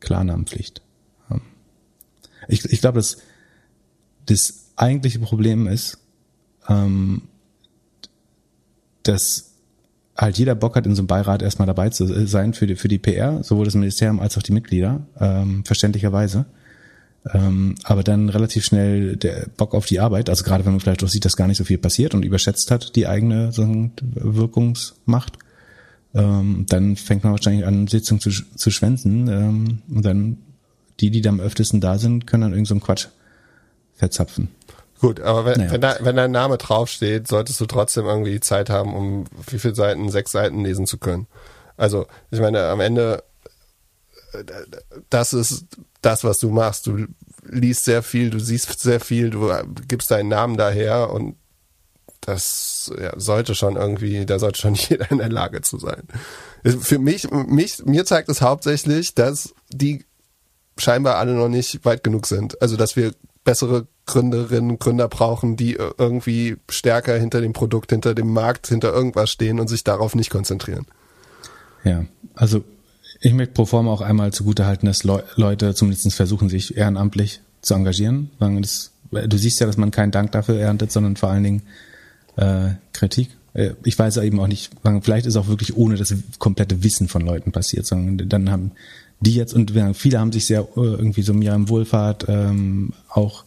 [0.00, 0.80] Klarnamenpflicht.
[1.30, 1.42] Ähm,
[2.48, 3.18] ich ich glaube, dass
[4.24, 5.98] das eigentliche Problem ist,
[6.68, 7.22] ähm,
[9.02, 9.52] dass
[10.16, 12.88] halt jeder Bock hat, in so einem Beirat erstmal dabei zu sein für die, für
[12.88, 16.46] die PR, sowohl das Ministerium als auch die Mitglieder, ähm, verständlicherweise.
[17.32, 21.04] Ähm, aber dann relativ schnell der Bock auf die Arbeit, also gerade wenn man vielleicht
[21.04, 23.66] auch sieht, dass gar nicht so viel passiert und überschätzt hat die eigene so
[24.00, 25.38] Wirkungsmacht,
[26.14, 30.38] ähm, dann fängt man wahrscheinlich an, Sitzungen zu, zu schwänzen ähm, und dann
[31.00, 33.08] die, die da am öftesten da sind, können dann irgend so Quatsch
[33.94, 34.48] verzapfen.
[35.00, 35.72] Gut, aber wenn, Naja.
[35.72, 39.74] wenn, da, wenn dein Name draufsteht, solltest du trotzdem irgendwie Zeit haben, um wie viele
[39.74, 40.10] Seiten?
[40.10, 41.26] Sechs Seiten lesen zu können.
[41.76, 43.22] Also, ich meine, am Ende,
[45.10, 45.66] das ist
[46.02, 46.86] das, was du machst.
[46.86, 47.06] Du
[47.44, 49.50] liest sehr viel, du siehst sehr viel, du
[49.86, 51.36] gibst deinen Namen daher und
[52.20, 56.02] das ja, sollte schon irgendwie, da sollte schon jeder in der Lage zu sein.
[56.64, 60.04] Für mich, mich, mir zeigt es hauptsächlich, dass die
[60.76, 62.60] scheinbar alle noch nicht weit genug sind.
[62.60, 63.12] Also, dass wir
[63.44, 69.30] bessere Gründerinnen, Gründer brauchen, die irgendwie stärker hinter dem Produkt, hinter dem Markt, hinter irgendwas
[69.30, 70.86] stehen und sich darauf nicht konzentrieren.
[71.84, 72.64] Ja, also
[73.20, 77.74] ich möchte pro forma auch einmal zugutehalten, dass Leu Leute zumindest versuchen, sich ehrenamtlich zu
[77.74, 78.30] engagieren.
[78.38, 81.62] Das, du siehst ja, dass man keinen Dank dafür erntet, sondern vor allen Dingen
[82.36, 83.30] äh, Kritik.
[83.54, 84.70] Äh, Ich weiß eben auch nicht,
[85.02, 88.72] vielleicht ist auch wirklich ohne das komplette Wissen von Leuten passiert, sondern dann haben
[89.20, 93.44] die jetzt und wir- viele haben sich sehr äh, irgendwie so Miriam Wohlfahrt, ähm, auch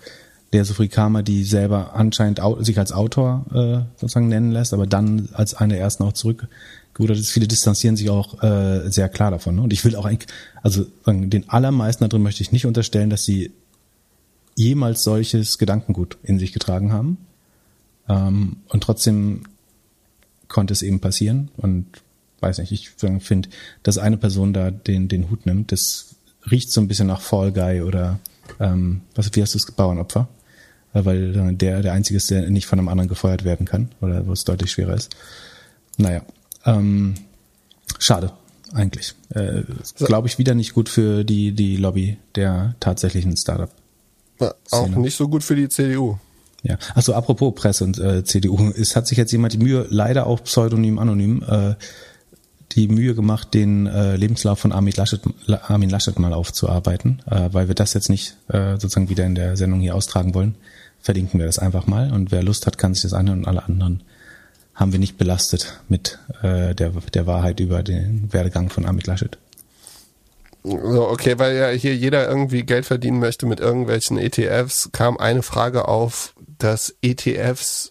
[0.54, 4.86] der Sophie Kramer, die selber anscheinend au sich als Autor äh, sozusagen nennen lässt, aber
[4.86, 7.32] dann als eine der ersten auch zurückgerudert ist.
[7.32, 9.56] Viele distanzieren sich auch äh, sehr klar davon.
[9.56, 9.62] Ne?
[9.62, 10.28] Und ich will auch eigentlich,
[10.62, 13.52] also den allermeisten da drin möchte ich nicht unterstellen, dass sie
[14.58, 17.18] jemals solches Gedankengut in sich getragen haben.
[18.10, 19.44] Ähm, und trotzdem
[20.50, 21.50] konnte es eben passieren.
[21.56, 21.86] Und
[22.42, 23.50] weiß nicht, ich finde,
[23.84, 26.16] dass eine Person da den, den Hut nimmt, das
[26.50, 28.20] riecht so ein bisschen nach Fall Guy oder
[28.60, 30.28] ähm, was, wie hast du es, Bauernopfer?
[30.94, 33.90] Äh, Weil äh, der der Einzige ist, der nicht von einem anderen gefeuert werden kann
[34.02, 35.16] oder wo es deutlich schwerer ist.
[35.98, 36.24] Naja,
[36.66, 37.16] ähm,
[38.00, 38.34] schade
[38.74, 39.14] eigentlich.
[39.30, 39.64] Äh,
[39.98, 43.70] Glaube ich wieder nicht gut für die, die Lobby der tatsächlichen Startup.
[44.40, 45.00] Ja, Auch Szene.
[45.00, 46.18] nicht so gut für die CDU.
[46.64, 50.28] Ja, also apropos Presse und äh, CDU, es hat sich jetzt jemand die Mühe, leider
[50.28, 51.76] auch pseudonym anonym, äh,
[52.76, 57.50] die Mühe gemacht, den äh, Lebenslauf von Armin Laschet, La- Armin Laschet mal aufzuarbeiten, äh,
[57.52, 60.56] weil wir das jetzt nicht äh, sozusagen wieder in der Sendung hier austragen wollen.
[61.02, 63.64] Verlinken wir das einfach mal und wer Lust hat, kann sich das anhören und alle
[63.64, 64.04] anderen
[64.76, 69.38] haben wir nicht belastet mit äh, der, der Wahrheit über den Werdegang von Armin Laschet.
[70.64, 75.42] So, okay, weil ja hier jeder irgendwie Geld verdienen möchte mit irgendwelchen ETFs, kam eine
[75.42, 77.91] Frage auf, dass ETFs,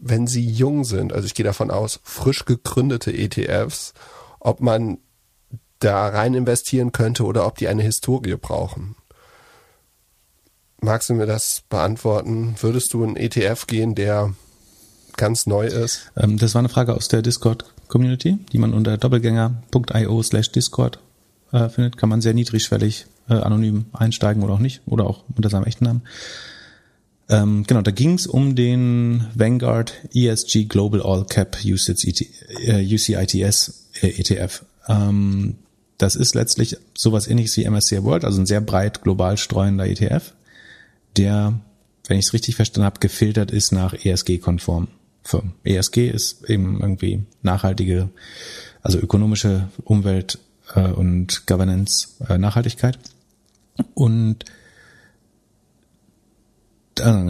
[0.00, 3.92] wenn sie jung sind, also ich gehe davon aus, frisch gegründete ETFs,
[4.38, 4.98] ob man
[5.78, 8.96] da rein investieren könnte oder ob die eine Historie brauchen.
[10.80, 12.54] Magst du mir das beantworten?
[12.60, 14.34] Würdest du in ETF gehen, der
[15.16, 16.10] ganz neu ist?
[16.16, 20.98] Ähm, das war eine Frage aus der Discord-Community, die man unter doppelgänger.io slash Discord
[21.52, 21.98] äh, findet.
[21.98, 24.80] Kann man sehr niedrigschwellig äh, anonym einsteigen oder auch nicht.
[24.86, 26.02] Oder auch unter seinem echten Namen.
[27.30, 32.22] Ähm, genau, da ging es um den Vanguard ESG Global All Cap UCITS,
[32.66, 32.82] äh,
[34.02, 34.64] äh, ETF.
[34.88, 35.54] Ähm,
[35.96, 40.32] das ist letztlich sowas ähnliches wie MSCI World, also ein sehr breit global streuender ETF,
[41.16, 41.60] der,
[42.08, 44.88] wenn ich es richtig verstanden habe, gefiltert ist nach ESG-konform
[45.22, 45.52] Firmen.
[45.62, 48.08] ESG ist eben irgendwie nachhaltige,
[48.82, 50.38] also ökonomische Umwelt
[50.74, 52.98] äh, und Governance äh, Nachhaltigkeit.
[53.94, 54.46] Und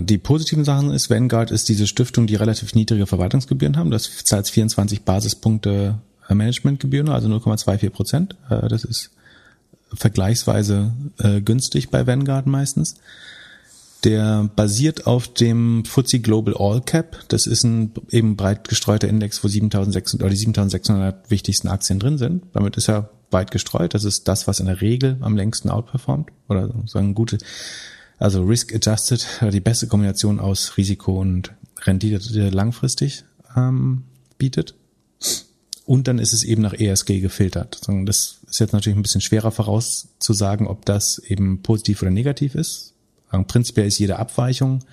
[0.02, 3.90] die positiven Sachen ist, Vanguard ist diese Stiftung, die relativ niedrige Verwaltungsgebühren haben.
[3.90, 5.98] Das zahlt 24 Basispunkte
[6.28, 8.36] äh, Managementgebühren, also 0,24 Prozent.
[8.48, 9.10] Äh, Das ist
[9.92, 12.96] vergleichsweise äh, günstig bei Vanguard meistens.
[14.04, 17.18] Der basiert auf dem FTSE Global All Cap.
[17.28, 22.16] Das ist ein eben breit gestreuter Index, wo 7600 oder die 7600 wichtigsten Aktien drin
[22.16, 22.44] sind.
[22.54, 23.92] Damit ist er weit gestreut.
[23.92, 27.38] Das ist das, was in der Regel am längsten outperformt oder sagen gute,
[28.20, 31.52] also Risk Adjusted, die beste Kombination aus Risiko und
[31.82, 33.24] Rendite langfristig
[33.56, 34.04] ähm,
[34.38, 34.74] bietet.
[35.86, 37.80] Und dann ist es eben nach ESG gefiltert.
[38.04, 42.94] Das ist jetzt natürlich ein bisschen schwerer vorauszusagen, ob das eben positiv oder negativ ist.
[43.32, 44.84] Sagen, Prinzipiell ist jede Abweichung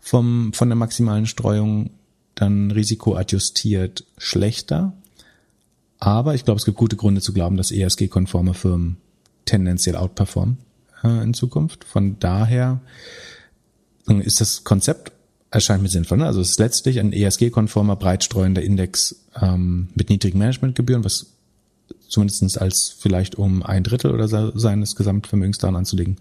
[0.00, 1.90] vom, von der maximalen Streuung
[2.34, 4.92] dann risikoadjustiert schlechter.
[5.98, 8.98] Aber ich glaube, es gibt gute Gründe zu glauben, dass ESG-konforme Firmen
[9.46, 10.58] tendenziell outperformen
[11.02, 11.84] äh, in Zukunft.
[11.84, 12.80] Von daher
[14.08, 15.12] äh, ist das Konzept
[15.50, 16.18] erscheint mir sinnvoll.
[16.18, 16.26] Ne?
[16.26, 21.26] Also es ist letztlich ein ESG-konformer, breitstreuender Index ähm, mit niedrigen Managementgebühren, was
[22.08, 24.28] zumindest als vielleicht um ein Drittel oder
[24.58, 26.16] seines Gesamtvermögens daran anzulegen,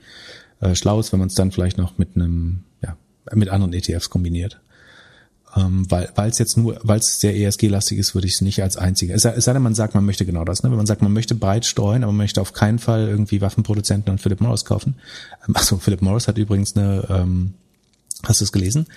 [0.61, 2.97] äh, schlau ist, wenn man es dann vielleicht noch mit einem, ja,
[3.33, 4.59] mit anderen ETFs kombiniert.
[5.55, 8.61] Ähm, weil weil es jetzt nur, weil es sehr ESG-lastig ist, würde ich es nicht
[8.61, 9.13] als einzige.
[9.13, 10.63] Es sei, es sei denn, man sagt, man möchte genau das.
[10.63, 10.69] Ne?
[10.69, 14.11] Wenn man sagt, man möchte breit streuen, aber man möchte auf keinen Fall irgendwie Waffenproduzenten
[14.11, 14.95] und Philip Morris kaufen.
[15.47, 17.53] Ähm, achso, Philip Morris hat übrigens eine, ähm,
[18.23, 18.87] hast du es gelesen?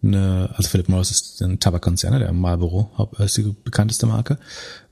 [0.00, 2.20] Eine, also Philip Morris ist ein Tabakkonzern, ne?
[2.20, 4.38] der Marlboro ist die bekannteste Marke.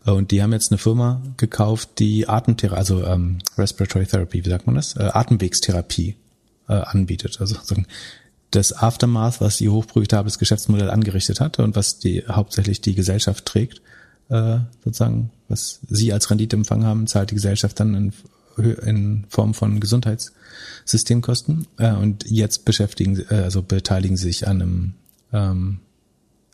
[0.05, 4.51] Äh, und die haben jetzt eine Firma gekauft, die Atemtherapie, also ähm, Respiratory Therapy, wie
[4.51, 4.97] sagt man das?
[4.97, 6.17] Äh, Atemwegstherapie
[6.69, 7.41] äh, anbietet.
[7.41, 7.57] Also
[8.51, 13.83] das Aftermath, was ihr hochprofitables Geschäftsmodell angerichtet hat und was die hauptsächlich die Gesellschaft trägt,
[14.29, 18.13] äh, sozusagen, was sie als Rendite empfangen haben, zahlt die Gesellschaft dann in,
[18.83, 21.67] in Form von Gesundheitssystemkosten.
[21.79, 24.95] Äh, und jetzt beschäftigen, äh, also beteiligen sie sich an einem
[25.33, 25.81] ähm,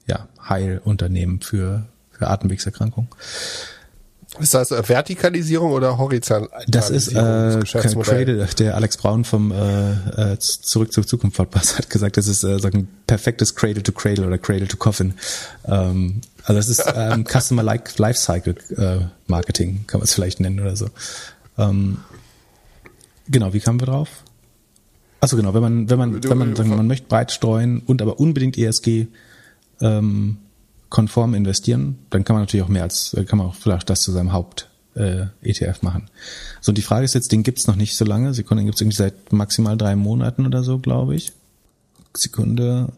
[0.07, 3.11] ja, Heilunternehmen für, für Atemwegserkrankungen.
[4.41, 6.65] Ist das äh, Vertikalisierung oder Horizontalisierung?
[6.69, 7.61] Das ist äh,
[8.03, 12.43] Cradle, der Alex Braun vom äh, äh, Zurück zur Zukunft Podcast hat gesagt, das ist
[12.43, 15.15] äh, so ein perfektes Cradle to Cradle oder Cradle to Coffin.
[15.67, 20.77] Ähm, also das ist ähm, Customer Lifecycle äh, Marketing, kann man es vielleicht nennen oder
[20.77, 20.89] so.
[21.59, 21.99] Ähm,
[23.29, 24.09] genau, wie kamen wir drauf?
[25.21, 28.19] Achso, genau, wenn man, wenn man, wenn man, sagen, man möchte breit streuen und aber
[28.19, 29.09] unbedingt ESG
[29.81, 30.39] ähm,
[30.93, 34.13] konform investieren, dann kann man natürlich auch mehr als, kann man auch vielleicht das zu
[34.13, 36.11] seinem Haupt äh, ETF machen.
[36.61, 38.35] So, und die Frage ist jetzt, den gibt's noch nicht so lange.
[38.35, 41.33] Sekunde, gibt's irgendwie seit maximal drei Monaten oder so, glaube ich.
[42.15, 42.93] Sekunde.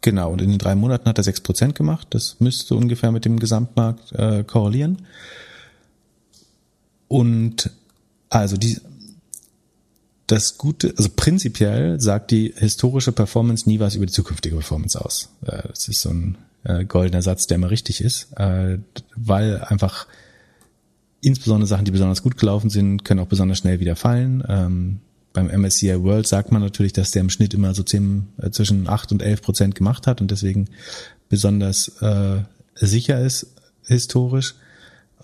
[0.00, 2.06] Genau, und in den drei Monaten hat er sechs Prozent gemacht.
[2.10, 5.02] Das müsste ungefähr mit dem Gesamtmarkt äh, korrelieren.
[7.08, 7.70] Und
[8.30, 8.80] also die,
[10.26, 15.28] das Gute, also prinzipiell sagt die historische Performance nie was über die zukünftige Performance aus.
[15.44, 18.78] Äh, das ist so ein äh, goldener Satz, der immer richtig ist, äh,
[19.14, 20.06] weil einfach
[21.20, 24.44] insbesondere Sachen, die besonders gut gelaufen sind, können auch besonders schnell wieder fallen.
[24.48, 25.00] Ähm,
[25.32, 28.88] beim MSCI World sagt man natürlich, dass der im Schnitt immer so 10, äh, zwischen
[28.88, 30.68] 8 und 11 Prozent gemacht hat und deswegen
[31.28, 32.40] besonders äh,
[32.74, 33.54] sicher ist
[33.86, 34.54] historisch.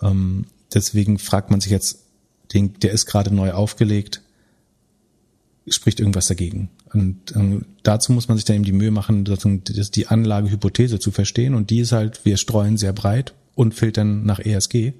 [0.00, 2.00] Ähm, deswegen fragt man sich jetzt,
[2.52, 4.20] den, der ist gerade neu aufgelegt,
[5.68, 6.68] spricht irgendwas dagegen?
[6.94, 11.54] Und ähm, dazu muss man sich dann eben die Mühe machen, die Anlagehypothese zu verstehen.
[11.54, 14.92] Und die ist halt, wir streuen sehr breit und filtern nach ESG.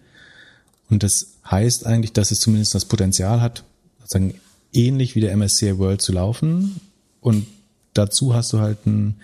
[0.88, 3.64] Und das heißt eigentlich, dass es zumindest das Potenzial hat,
[4.01, 4.34] sozusagen
[4.72, 6.80] ähnlich wie der MSCI World zu laufen.
[7.20, 7.47] Und
[7.95, 9.16] dazu hast du halt einen,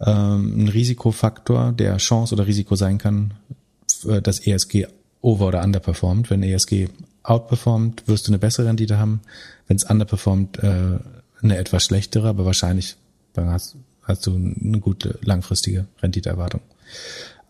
[0.00, 3.34] ähm, einen Risikofaktor, der Chance oder Risiko sein kann,
[4.22, 4.86] dass ESG
[5.20, 6.30] over- oder underperformt.
[6.30, 6.88] Wenn ESG
[7.24, 9.20] outperformt, wirst du eine bessere Rendite haben.
[9.66, 10.98] Wenn es underperformt, äh,
[11.42, 12.96] eine etwas schlechtere, aber wahrscheinlich
[13.36, 16.60] hast, hast du eine gute langfristige Renditeerwartung.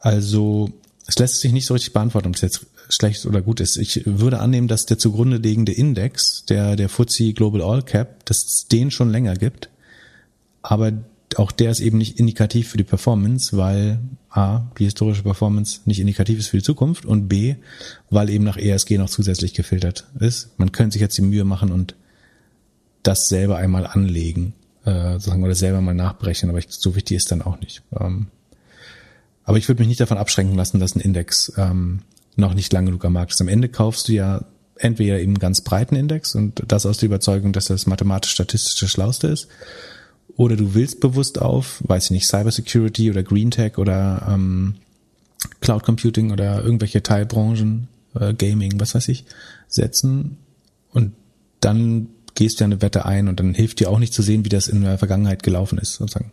[0.01, 0.71] Also
[1.07, 3.77] es lässt sich nicht so richtig beantworten, ob es jetzt schlecht oder gut ist.
[3.77, 8.45] Ich würde annehmen, dass der zugrunde liegende Index, der, der FTSE Global All Cap, dass
[8.45, 9.69] es den schon länger gibt.
[10.63, 10.93] Aber
[11.37, 13.99] auch der ist eben nicht indikativ für die Performance, weil
[14.31, 17.57] A, die historische Performance nicht indikativ ist für die Zukunft und B,
[18.11, 20.59] weil eben nach ESG noch zusätzlich gefiltert ist.
[20.59, 21.95] Man könnte sich jetzt die Mühe machen und
[23.03, 27.31] das selber einmal anlegen, äh, sozusagen, oder selber mal nachbrechen, aber ich, so wichtig ist
[27.31, 27.83] dann auch nicht.
[27.99, 28.29] Ähm,
[29.45, 32.01] aber ich würde mich nicht davon abschränken lassen, dass ein Index ähm,
[32.37, 33.41] noch nicht lange genug am Markt ist.
[33.41, 34.45] Am Ende kaufst du ja
[34.77, 39.29] entweder eben ganz breiten Index und das aus der Überzeugung, dass das mathematisch-statistisch das Schlauste
[39.29, 39.49] ist,
[40.37, 44.77] oder du willst bewusst auf, weiß ich nicht, Cybersecurity oder Green Tech oder ähm,
[45.61, 49.25] Cloud Computing oder irgendwelche Teilbranchen, äh, Gaming, was weiß ich,
[49.67, 50.39] setzen
[50.93, 51.13] und
[51.61, 54.49] dann gehst du eine Wette ein und dann hilft dir auch nicht zu sehen, wie
[54.49, 56.31] das in der Vergangenheit gelaufen ist, sozusagen.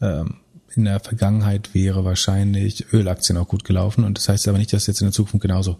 [0.00, 0.36] Ähm,
[0.76, 4.86] in der Vergangenheit wäre wahrscheinlich Ölaktien auch gut gelaufen und das heißt aber nicht, dass
[4.86, 5.78] jetzt in der Zukunft genauso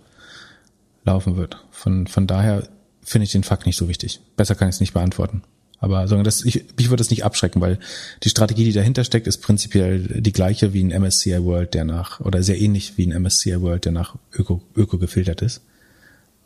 [1.05, 1.65] laufen wird.
[1.71, 2.67] Von, von daher
[3.05, 4.21] finde ich den Fakt nicht so wichtig.
[4.37, 5.43] Besser kann ich es nicht beantworten.
[5.79, 7.79] Aber sagen das, ich, mich würde das nicht abschrecken, weil
[8.25, 12.19] die Strategie, die dahinter steckt, ist prinzipiell die gleiche wie ein MSCI World, der nach,
[12.19, 15.61] oder sehr ähnlich wie ein MSCI World, der nach Öko, Öko gefiltert ist.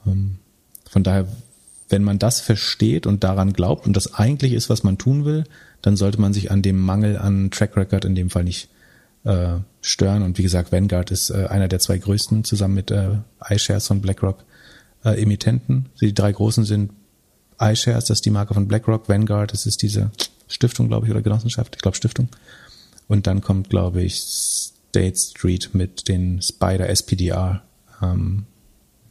[0.07, 0.37] Ähm,
[0.87, 1.27] von daher
[1.89, 5.45] wenn man das versteht und daran glaubt und das eigentlich ist, was man tun will,
[5.83, 8.69] dann sollte man sich an dem Mangel an Track Record in dem Fall nicht
[9.25, 10.23] äh, stören.
[10.23, 13.19] Und wie gesagt, Vanguard ist äh, einer der zwei größten zusammen mit äh,
[13.49, 14.45] iShares von BlackRock
[15.05, 15.87] äh, Emittenten.
[16.01, 16.93] Die drei großen sind
[17.61, 20.11] iShares, das ist die Marke von BlackRock, Vanguard, das ist diese
[20.49, 22.29] Stiftung, glaube ich, oder Genossenschaft, ich glaube Stiftung.
[23.09, 27.63] Und dann kommt, glaube ich, State Street mit den Spider SPDR.
[28.03, 28.47] Ähm,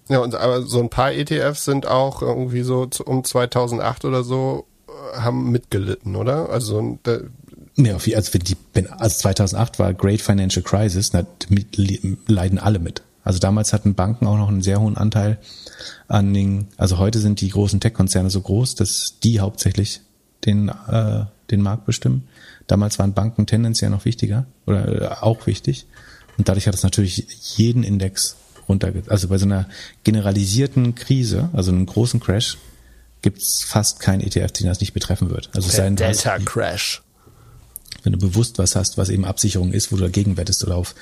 [0.07, 4.65] ja, und aber so ein paar ETFs sind auch irgendwie so um 2008 oder so
[4.87, 6.49] äh, haben mitgelitten, oder?
[6.49, 7.19] Also da,
[7.77, 11.25] ja, also, wenn die, wenn, also 2008 war Great Financial Crisis, da
[12.27, 13.01] leiden alle mit.
[13.23, 15.39] Also damals hatten Banken auch noch einen sehr hohen Anteil
[16.07, 20.01] an den, also heute sind die großen Tech-Konzerne so groß, dass die hauptsächlich
[20.45, 22.27] den, äh, den Markt bestimmen.
[22.67, 25.87] Damals waren Banken tendenziell noch wichtiger oder äh, auch wichtig.
[26.37, 27.25] Und dadurch hat es natürlich
[27.57, 28.35] jeden Index
[28.67, 29.03] runterge...
[29.07, 29.67] Also bei so einer
[30.03, 32.57] generalisierten Krise, also einem großen Crash,
[33.21, 35.49] gibt's fast keinen ETF, den das nicht betreffen wird.
[35.53, 37.01] Also es sei denn, du hast- Delta Crash.
[38.03, 40.93] wenn du bewusst was hast, was eben Absicherung ist, wo du dagegen wettest oder auf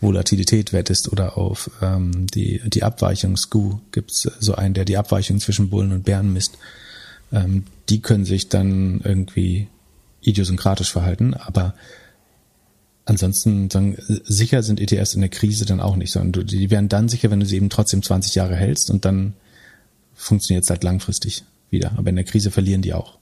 [0.00, 5.40] Volatilität wettest oder auf ähm, die, die Abweichung, SKU gibt's so einen, der die Abweichung
[5.40, 6.58] zwischen Bullen und Bären misst.
[7.32, 9.68] Ähm, die können sich dann irgendwie
[10.22, 11.74] idiosynkratisch verhalten, aber
[13.08, 17.08] ansonsten sagen, sicher sind ETFs in der Krise dann auch nicht, sondern die werden dann
[17.08, 19.34] sicher, wenn du sie eben trotzdem 20 Jahre hältst und dann
[20.14, 21.92] funktioniert es halt langfristig wieder.
[21.96, 23.18] Aber in der Krise verlieren die auch.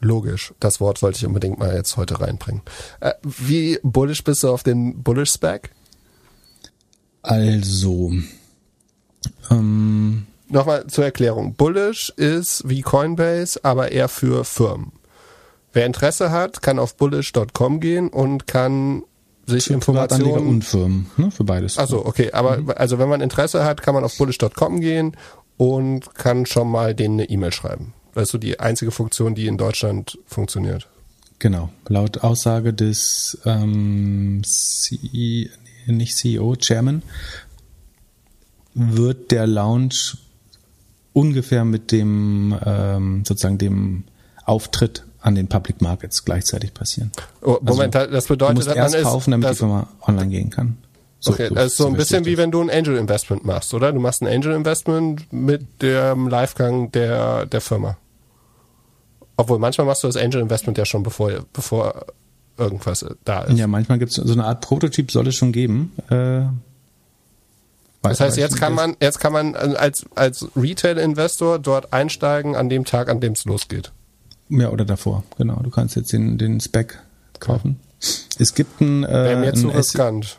[0.00, 0.54] Logisch.
[0.60, 2.62] Das Wort wollte ich unbedingt mal jetzt heute reinbringen.
[3.00, 5.70] Äh, wie bullish bist du auf den Bullish Spec?
[7.22, 8.12] Also,
[9.50, 11.54] ähm, Nochmal zur Erklärung.
[11.54, 14.90] Bullish ist wie Coinbase, aber eher für Firmen.
[15.72, 19.04] Wer Interesse hat, kann auf bullish.com gehen und kann
[19.46, 21.78] sich für Informationen und Firmen, ne, für beides.
[21.78, 25.16] Also okay, aber also wenn man Interesse hat, kann man auf bullish.com gehen
[25.56, 27.94] und kann schon mal denen eine E-Mail schreiben.
[28.14, 30.88] Das ist so die einzige Funktion, die in Deutschland funktioniert.
[31.38, 31.70] Genau.
[31.88, 35.50] Laut Aussage des ähm, C nee,
[35.86, 37.02] nicht CEO, Chairman,
[38.74, 40.18] wird der Launch
[41.12, 44.04] ungefähr mit dem ähm, sozusagen dem
[44.44, 47.12] Auftritt an den Public Markets gleichzeitig passieren.
[47.42, 49.88] Oh, Moment, das Also, Du bedeutet, musst dann erst ist, kaufen, damit die das, Firma
[50.06, 50.78] online gehen kann.
[51.26, 52.42] okay, das ist so ein bisschen wie das.
[52.42, 53.92] wenn du ein Angel Investment machst, oder?
[53.92, 57.96] Du machst ein Angel Investment mit dem Livegang der der Firma.
[59.36, 62.06] Obwohl manchmal machst du das Angel Investment ja schon bevor bevor
[62.56, 63.58] irgendwas da ist.
[63.58, 65.92] Ja, manchmal gibt es so eine Art Prototyp, soll es schon geben.
[66.10, 66.42] Äh,
[68.02, 72.84] Das heißt, jetzt kann man, jetzt kann man als, als Retail-Investor dort einsteigen an dem
[72.86, 73.92] Tag, an dem es losgeht.
[74.50, 75.60] Ja, oder davor, genau.
[75.62, 76.98] Du kannst jetzt den, den Spec
[77.38, 77.78] kaufen.
[78.38, 80.38] Es gibt ein, äh, Wäre mir zu riskant.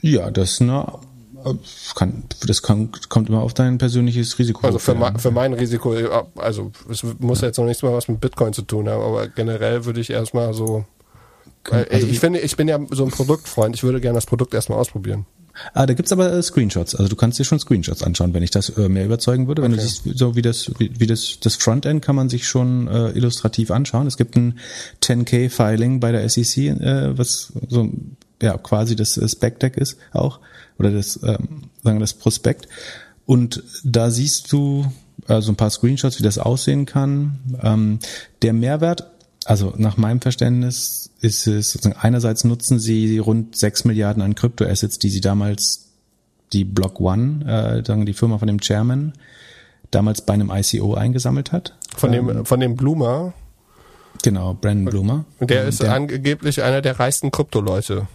[0.00, 1.00] Ja, das na,
[1.44, 1.54] äh,
[1.94, 4.66] kann, das kann, kommt immer auf dein persönliches Risiko.
[4.66, 8.08] Also für, ma- für mein Risiko, ja, also es muss jetzt noch nichts mal was
[8.08, 10.84] mit Bitcoin zu tun haben, aber generell würde ich erstmal so.
[11.70, 14.78] Also ich finde, ich bin ja so ein Produktfreund, ich würde gerne das Produkt erstmal
[14.78, 15.24] ausprobieren.
[15.72, 16.94] Ah, da gibt's aber äh, Screenshots.
[16.94, 19.62] Also du kannst dir schon Screenshots anschauen, wenn ich das äh, mehr überzeugen würde.
[19.62, 22.88] Wenn du siehst, so wie das, wie, wie das, das Frontend kann man sich schon
[22.88, 24.06] äh, illustrativ anschauen.
[24.06, 24.58] Es gibt ein
[25.02, 27.90] 10K-Filing bei der SEC, äh, was so
[28.42, 30.40] ja quasi das äh, Spec-Deck ist auch
[30.78, 32.68] oder das ähm, sagen wir das Prospekt.
[33.26, 34.86] Und da siehst du
[35.28, 37.38] äh, so ein paar Screenshots, wie das aussehen kann.
[37.62, 37.98] Ähm,
[38.42, 39.10] der Mehrwert,
[39.44, 44.98] also nach meinem Verständnis, ist es sozusagen einerseits nutzen sie rund 6 Milliarden an Kryptoassets,
[44.98, 45.88] die sie damals
[46.52, 49.12] die Block One, äh, sagen die Firma von dem Chairman,
[49.90, 51.76] damals bei einem ICO eingesammelt hat.
[51.96, 53.32] Von Ähm, dem, von dem Bloomer,
[54.22, 55.24] Genau, Brandon Bloomer.
[55.40, 58.06] der Ähm, ist angeblich einer der reichsten Krypto-Leute.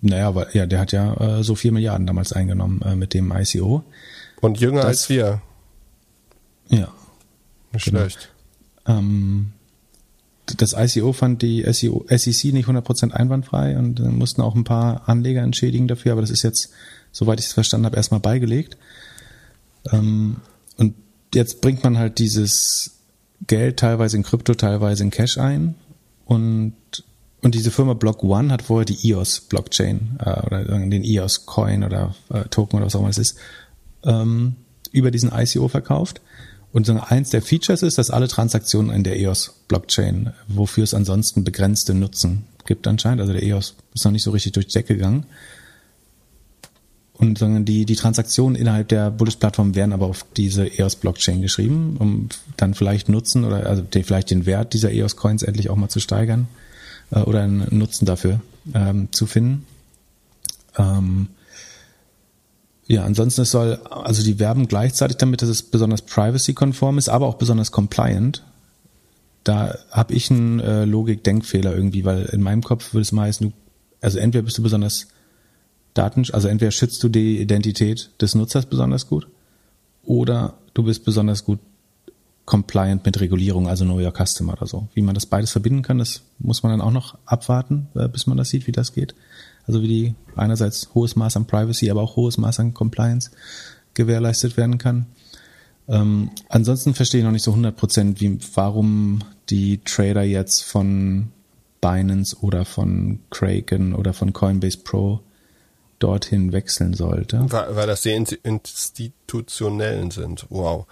[0.00, 3.32] Naja, weil, ja, der hat ja äh, so 4 Milliarden damals eingenommen äh, mit dem
[3.32, 3.84] ICO.
[4.40, 5.42] Und jünger Das- als wir.
[6.68, 6.88] Ja.
[7.72, 8.00] Nicht Genau.
[8.00, 8.30] schlecht.
[8.86, 9.52] Ähm,
[10.56, 15.08] das ICO fand die E SEC nicht 100% einwandfrei und äh, mussten auch ein paar
[15.08, 16.70] Anleger entschädigen dafür, aber das ist jetzt,
[17.12, 18.76] soweit ich es verstanden habe, erstmal beigelegt.
[19.92, 20.36] Ähm,
[20.76, 20.94] und
[21.34, 22.98] jetzt bringt man halt dieses
[23.46, 25.74] Geld teilweise in Krypto, teilweise in Cash ein
[26.24, 26.74] und
[27.40, 31.84] und diese Firma Block One hat vorher die EOS Blockchain äh, oder den EOS Coin
[31.84, 33.38] oder äh, Token oder was auch immer es ist
[34.04, 34.56] ähm,
[34.90, 36.20] über diesen ICO verkauft.
[36.78, 41.42] Und eins der Features ist, dass alle Transaktionen in der EOS Blockchain, wofür es ansonsten
[41.42, 44.94] begrenzte Nutzen gibt anscheinend, also der EOS ist noch nicht so richtig durch die Decke
[44.94, 45.26] gegangen.
[47.14, 52.74] Und die, die Transaktionen innerhalb der Bullish-Plattform werden aber auf diese EOS-Blockchain geschrieben, um dann
[52.74, 56.46] vielleicht Nutzen oder also den, vielleicht den Wert dieser EOS-Coins endlich auch mal zu steigern
[57.10, 58.40] äh, oder einen Nutzen dafür
[58.72, 59.66] ähm, zu finden.
[60.76, 61.26] Ähm,
[62.88, 67.26] ja, ansonsten es soll, also die werben gleichzeitig damit, dass es besonders privacy-konform ist, aber
[67.26, 68.42] auch besonders compliant.
[69.44, 73.50] Da habe ich einen äh, Logik-Denkfehler irgendwie, weil in meinem Kopf würde es mal heißen,
[73.50, 73.56] du,
[74.00, 75.06] also entweder bist du besonders
[75.92, 79.28] Daten, also entweder schützt du die Identität des Nutzers besonders gut
[80.02, 81.58] oder du bist besonders gut
[82.46, 84.88] compliant mit Regulierung, also Know Your Customer oder so.
[84.94, 88.26] Wie man das beides verbinden kann, das muss man dann auch noch abwarten, äh, bis
[88.26, 89.14] man das sieht, wie das geht.
[89.68, 93.30] Also wie die einerseits hohes Maß an Privacy, aber auch hohes Maß an Compliance
[93.94, 95.06] gewährleistet werden kann.
[95.88, 98.20] Ähm, ansonsten verstehe ich noch nicht so 100 Prozent,
[98.54, 101.28] warum die Trader jetzt von
[101.80, 105.20] Binance oder von Kraken oder von Coinbase Pro
[105.98, 107.44] dorthin wechseln sollte.
[107.48, 110.46] Weil, weil das die institutionellen sind.
[110.48, 110.86] Wow.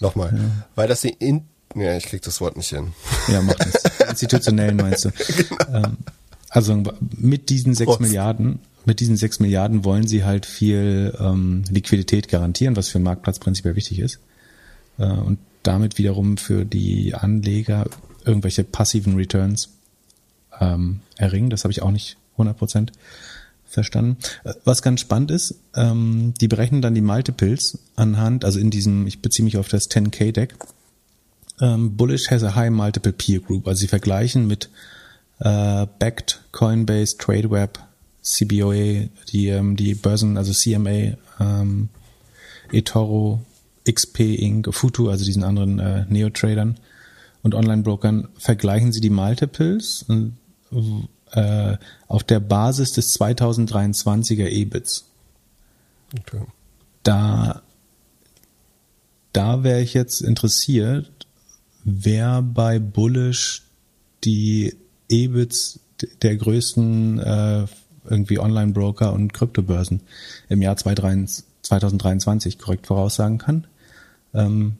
[0.00, 0.32] Nochmal.
[0.34, 0.66] Ja.
[0.74, 2.92] Weil das die in ja, ich krieg das Wort nicht hin.
[3.28, 3.82] Ja, mach das.
[4.10, 5.10] Institutionellen meinst du.
[5.10, 5.86] genau.
[5.86, 5.96] ähm,
[6.52, 6.82] also
[7.16, 12.76] mit diesen sechs Milliarden, mit diesen sechs Milliarden wollen sie halt viel ähm, Liquidität garantieren,
[12.76, 14.20] was für einen Marktplatz prinzipiell wichtig ist.
[14.98, 17.86] Äh, und damit wiederum für die Anleger
[18.24, 19.70] irgendwelche passiven Returns
[20.60, 21.48] ähm, erringen.
[21.48, 22.92] Das habe ich auch nicht 100 Prozent
[23.64, 24.18] verstanden.
[24.44, 29.06] Äh, was ganz spannend ist, ähm, die berechnen dann die Multiples anhand, also in diesem,
[29.06, 30.54] ich beziehe mich auf das 10K-Deck,
[31.62, 33.66] ähm, Bullish has a high multiple peer group.
[33.66, 34.68] Also sie vergleichen mit
[35.42, 37.78] äh, Backed, Coinbase, TradeWeb,
[38.22, 41.88] CBOA, die, ähm, die Börsen, also CMA, ähm,
[42.70, 43.40] eToro,
[43.90, 46.78] XP Inc., Futu, also diesen anderen äh, Neo-Tradern
[47.42, 50.36] und Online-Brokern, vergleichen sie die Multiples und,
[51.32, 51.76] äh,
[52.06, 55.06] auf der Basis des 2023er EBITs.
[56.16, 56.42] Okay.
[57.02, 57.62] Da,
[59.32, 61.26] da wäre ich jetzt interessiert,
[61.82, 63.62] wer bei Bullish
[64.22, 64.76] die
[65.12, 65.78] EBITs
[66.22, 67.66] der größten äh,
[68.08, 70.00] irgendwie Online-Broker und Kryptobörsen
[70.48, 73.66] im Jahr 2023 korrekt voraussagen kann.
[74.34, 74.78] Ähm,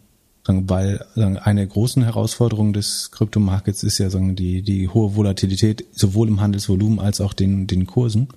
[0.68, 6.40] weil eine der großen Herausforderungen des Kryptomarkets ist ja die, die hohe Volatilität, sowohl im
[6.40, 8.28] Handelsvolumen als auch den, den Kursen.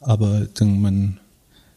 [0.00, 0.52] Aber
[0.82, 1.18] man,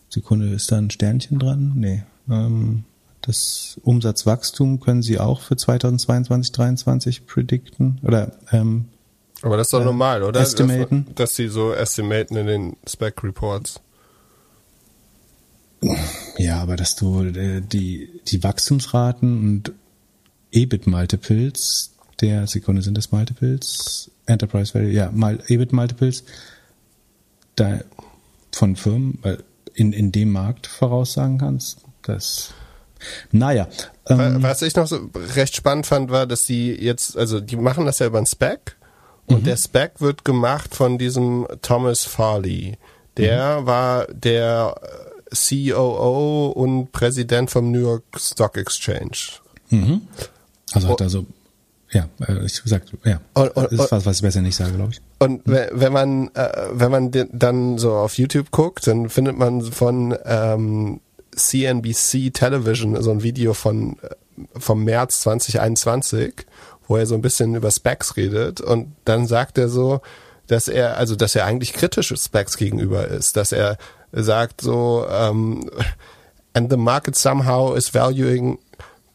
[0.09, 1.73] Sekunde, ist da ein Sternchen dran?
[1.75, 2.03] Nee.
[2.29, 2.83] Ähm,
[3.21, 8.85] das Umsatzwachstum können Sie auch für 2022, 2023 predikten oder ähm,
[9.43, 10.39] aber das ist doch äh, normal, oder?
[10.39, 11.05] Estimaten.
[11.07, 13.79] Dass, dass sie so estimaten in den Spec Reports.
[16.37, 19.73] Ja, aber dass du äh, die, die Wachstumsraten und
[20.51, 21.91] EBIT Multiples
[22.21, 26.23] der Sekunde sind das Multiples, Enterprise Value, ja, mal EBIT Multiples
[27.55, 27.81] da
[28.53, 29.19] von Firmen
[29.73, 32.53] in, in dem Markt voraussagen kannst, das
[33.31, 33.67] naja.
[34.07, 37.85] Ähm, Was ich noch so recht spannend fand, war, dass die jetzt, also die machen
[37.85, 38.77] das ja über ein Spec
[39.27, 39.43] und mhm.
[39.45, 42.77] der Spec wird gemacht von diesem Thomas Farley.
[43.17, 43.65] Der mhm.
[43.65, 44.75] war der
[45.33, 49.39] COO und Präsident vom New York Stock Exchange.
[49.69, 50.01] Mhm.
[50.73, 51.25] Also hat er so,
[51.91, 54.73] ja, äh, ich sag, ja, und, und, das ist was, was ich besser nicht sage,
[54.73, 55.01] glaube ich.
[55.19, 55.57] Und mhm.
[55.71, 60.99] wenn man, äh, wenn man dann so auf YouTube guckt, dann findet man von ähm,
[61.35, 64.09] CNBC Television so ein Video von äh,
[64.57, 66.45] vom März 2021
[66.93, 70.01] wo er so ein bisschen über Specs redet und dann sagt er so,
[70.45, 73.77] dass er, also dass er eigentlich kritisch Specs gegenüber ist, dass er
[74.11, 75.67] sagt so, um,
[76.53, 78.59] and the market somehow is valuing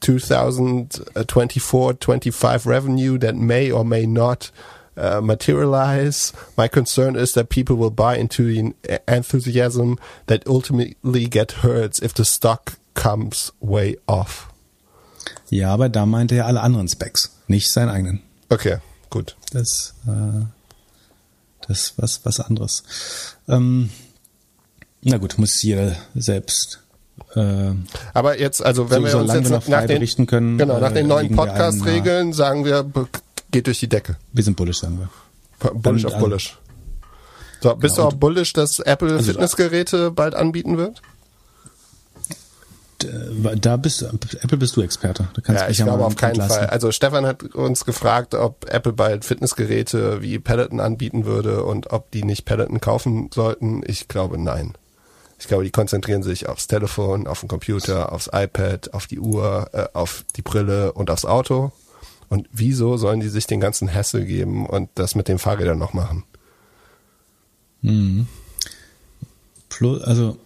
[0.01, 4.51] 2024, 25 revenue that may or may not
[4.97, 6.33] uh, materialize.
[6.57, 8.75] My concern is that people will buy into the
[9.07, 14.48] enthusiasm that ultimately get hurt if the stock comes way off.
[15.51, 18.21] Ja, aber da meinte er alle anderen Specs, nicht seinen eigenen.
[18.49, 18.79] Okay,
[19.11, 19.37] gut.
[19.53, 20.45] Das, äh,
[21.67, 22.83] das was was anderes.
[23.49, 23.91] Ähm,
[25.03, 26.81] na gut, muss jeder selbst.
[27.35, 27.73] Äh,
[28.15, 31.07] aber jetzt, also wenn so, wir uns jetzt wir nach den, können, genau, nach den
[31.07, 32.91] äh, neuen Podcast-Regeln sagen wir,
[33.51, 34.17] geht durch die Decke.
[34.33, 35.71] Wir sind bullish, sagen wir.
[35.75, 36.59] Bullish auf bullish.
[37.61, 41.03] So, bist genau, du auch bullish, dass Apple also, Fitnessgeräte bald anbieten wird?
[43.05, 45.29] Äh, da bist Apple bist du Experte.
[45.35, 46.59] Da kannst ja, ich glaube auf keinen lassen.
[46.59, 46.67] Fall.
[46.67, 52.11] Also Stefan hat uns gefragt, ob Apple bald Fitnessgeräte wie Peloton anbieten würde und ob
[52.11, 53.83] die nicht Peloton kaufen sollten.
[53.87, 54.75] Ich glaube nein.
[55.39, 59.71] Ich glaube, die konzentrieren sich aufs Telefon, auf den Computer, aufs iPad, auf die Uhr,
[59.73, 61.73] äh, auf die Brille und aufs Auto.
[62.29, 65.95] Und wieso sollen die sich den ganzen Hassel geben und das mit den Fahrrädern noch
[65.95, 66.25] machen?
[67.83, 68.27] Mhm.
[69.69, 70.39] Plus, also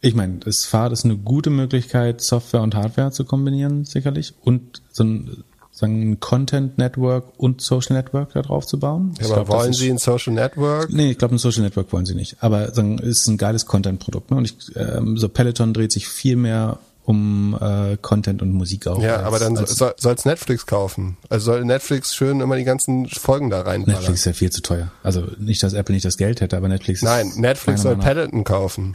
[0.00, 4.34] ich meine, das Fahrrad ist eine gute Möglichkeit, Software und Hardware zu kombinieren, sicherlich.
[4.42, 9.14] Und so ein, sagen, ein Content Network und Social Network da drauf zu bauen.
[9.20, 10.90] Ja, aber glaub, wollen Sie ein Social Network?
[10.92, 12.36] Nee, ich glaube, ein Social Network wollen Sie nicht.
[12.40, 14.30] Aber sagen, ist ein geiles Content-Produkt.
[14.30, 14.36] Ne?
[14.36, 19.02] Und ich, ähm, so Peloton dreht sich viel mehr um äh, Content und Musik auch.
[19.02, 21.16] Ja, als, aber dann soll es Netflix kaufen.
[21.30, 23.80] Also soll Netflix schön immer die ganzen Folgen da rein.
[23.80, 24.92] Netflix ist ja viel zu teuer.
[25.02, 27.00] Also nicht, dass Apple nicht das Geld hätte, aber Netflix.
[27.00, 28.94] Nein, Netflix soll Peloton kaufen.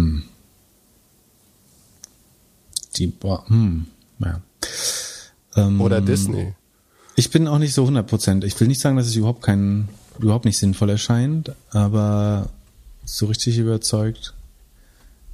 [0.00, 0.22] Hm.
[2.96, 3.86] Die, boah, hm,
[4.18, 4.40] ja.
[5.56, 6.54] Ähm, Oder Disney.
[7.16, 9.88] Ich bin auch nicht so 100 Ich will nicht sagen, dass es überhaupt kein,
[10.18, 12.48] überhaupt nicht sinnvoll erscheint, aber
[13.04, 14.34] so richtig überzeugt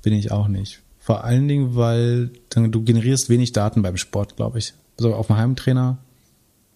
[0.02, 0.80] bin ich auch nicht.
[0.98, 4.74] Vor allen Dingen, weil du generierst wenig Daten beim Sport, glaube ich.
[4.98, 5.98] Also auf dem Heimtrainer,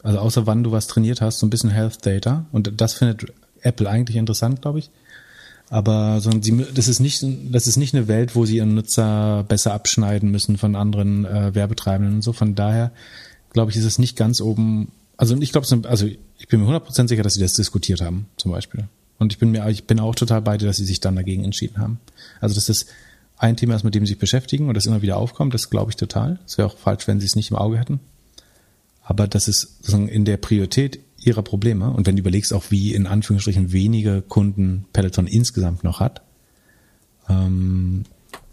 [0.02, 3.32] also außer wann du was trainiert hast, so ein bisschen Health Data und das findet
[3.62, 4.90] Apple eigentlich interessant, glaube ich.
[5.70, 9.44] Aber sondern sie, das ist nicht, das ist nicht eine Welt, wo sie ihren Nutzer
[9.48, 12.32] besser abschneiden müssen von anderen äh, Werbetreibenden und so.
[12.32, 12.90] Von daher
[13.52, 14.90] glaube ich, ist es nicht ganz oben.
[15.16, 18.50] Also ich glaube, also ich bin mir 100% sicher, dass sie das diskutiert haben, zum
[18.50, 18.88] Beispiel.
[19.20, 21.44] Und ich bin mir, ich bin auch total bei dir, dass sie sich dann dagegen
[21.44, 22.00] entschieden haben.
[22.40, 22.88] Also das ist
[23.38, 25.92] ein Thema ist, mit dem sie sich beschäftigen und das immer wieder aufkommt, das glaube
[25.92, 26.40] ich total.
[26.46, 28.00] Es wäre auch falsch, wenn sie es nicht im Auge hätten.
[29.02, 32.94] Aber das ist sozusagen in der Priorität ihrer Probleme und wenn du überlegst auch, wie
[32.94, 36.22] in Anführungsstrichen wenige Kunden Peloton insgesamt noch hat,
[37.28, 38.04] ähm,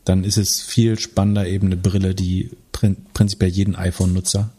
[0.04, 4.50] dann ist es viel spannender eben eine Brille, die prin prinzipiell jeden iPhone-Nutzer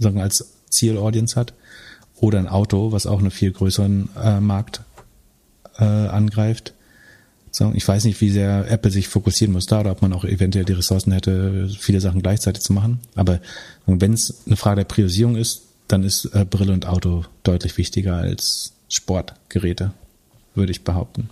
[0.00, 1.54] als Zielaudience hat
[2.16, 4.82] oder ein Auto, was auch einen viel größeren äh, Markt
[5.78, 6.74] äh, angreift.
[7.74, 10.64] Ich weiß nicht, wie sehr Apple sich fokussieren muss da oder ob man auch eventuell
[10.64, 13.00] die Ressourcen hätte, viele Sachen gleichzeitig zu machen.
[13.16, 13.40] Aber
[13.86, 18.16] wenn es eine Frage der Priorisierung ist, dann ist äh, Brille und Auto deutlich wichtiger
[18.16, 19.92] als Sportgeräte,
[20.54, 21.30] würde ich behaupten.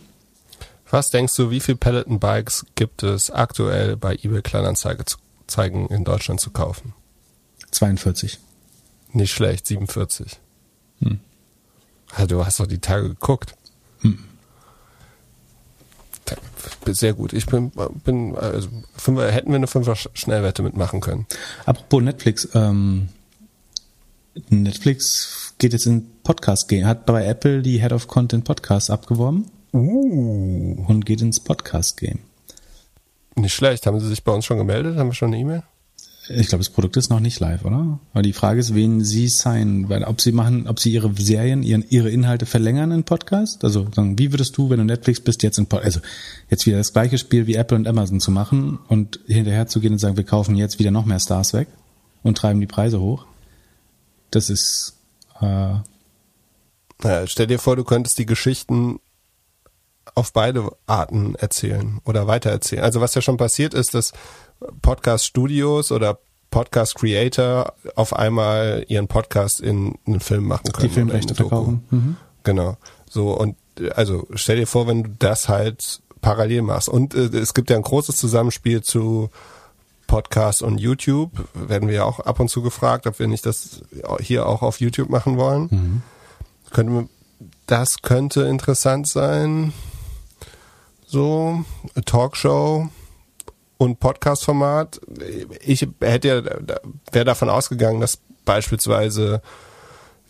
[0.90, 6.40] Was denkst du, wie viele Peloton Bikes gibt es aktuell bei eBay Kleinanzeigen in Deutschland
[6.40, 6.94] zu kaufen?
[7.72, 8.38] 42.
[9.12, 10.38] Nicht schlecht, 47.
[11.00, 11.20] Hm.
[12.14, 13.54] Also du hast doch die Tage geguckt.
[14.00, 14.18] Hm.
[16.86, 17.32] Sehr gut.
[17.32, 17.72] Ich bin,
[18.04, 21.26] bin also Fünfer, hätten wir eine Fünfer Schnellwette mitmachen können.
[21.64, 23.08] Apropos Netflix, ähm,
[24.48, 29.46] Netflix geht jetzt in Podcast Game, hat bei Apple die Head of Content Podcast abgeworben.
[29.72, 30.84] Uh.
[30.86, 32.20] Und geht ins Podcast Game.
[33.34, 33.86] Nicht schlecht.
[33.86, 34.96] Haben Sie sich bei uns schon gemeldet?
[34.96, 35.62] Haben wir schon eine E-Mail?
[36.28, 38.00] Ich glaube, das Produkt ist noch nicht live, oder?
[38.12, 41.62] Aber die Frage ist, wen Sie sein, weil ob Sie machen, ob Sie Ihre Serien,
[41.62, 43.62] Ihren, Ihre Inhalte verlängern in Podcast?
[43.62, 46.06] Also, sagen, wie würdest du, wenn du Netflix bist, jetzt in Podcast, also
[46.50, 49.92] jetzt wieder das gleiche Spiel wie Apple und Amazon zu machen und hinterher zu gehen
[49.92, 51.68] und sagen, wir kaufen jetzt wieder noch mehr Stars weg
[52.24, 53.26] und treiben die Preise hoch?
[54.36, 54.92] Das ist,
[55.40, 55.76] äh,
[57.02, 59.00] naja, stell dir vor, du könntest die Geschichten
[60.14, 62.84] auf beide Arten erzählen oder weitererzählen.
[62.84, 64.12] Also was ja schon passiert ist, dass
[64.82, 66.18] Podcast-Studios oder
[66.50, 70.88] Podcast-Creator auf einmal ihren Podcast in einen Film machen können.
[70.88, 71.86] Die Filmrechte verkaufen.
[71.90, 72.16] Mhm.
[72.42, 72.76] Genau.
[73.08, 73.56] So, und
[73.94, 76.90] also stell dir vor, wenn du das halt parallel machst.
[76.90, 79.30] Und äh, es gibt ja ein großes Zusammenspiel zu
[80.06, 81.30] Podcast und YouTube.
[81.54, 83.82] Werden wir ja auch ab und zu gefragt, ob wir nicht das
[84.20, 85.68] hier auch auf YouTube machen wollen.
[85.70, 86.02] Mhm.
[86.70, 87.08] Könnte,
[87.66, 89.72] das könnte interessant sein.
[91.06, 91.64] So,
[92.04, 92.88] Talkshow
[93.78, 95.00] und Podcast-Format.
[95.60, 96.42] Ich hätte ja,
[97.12, 99.42] wäre davon ausgegangen, dass beispielsweise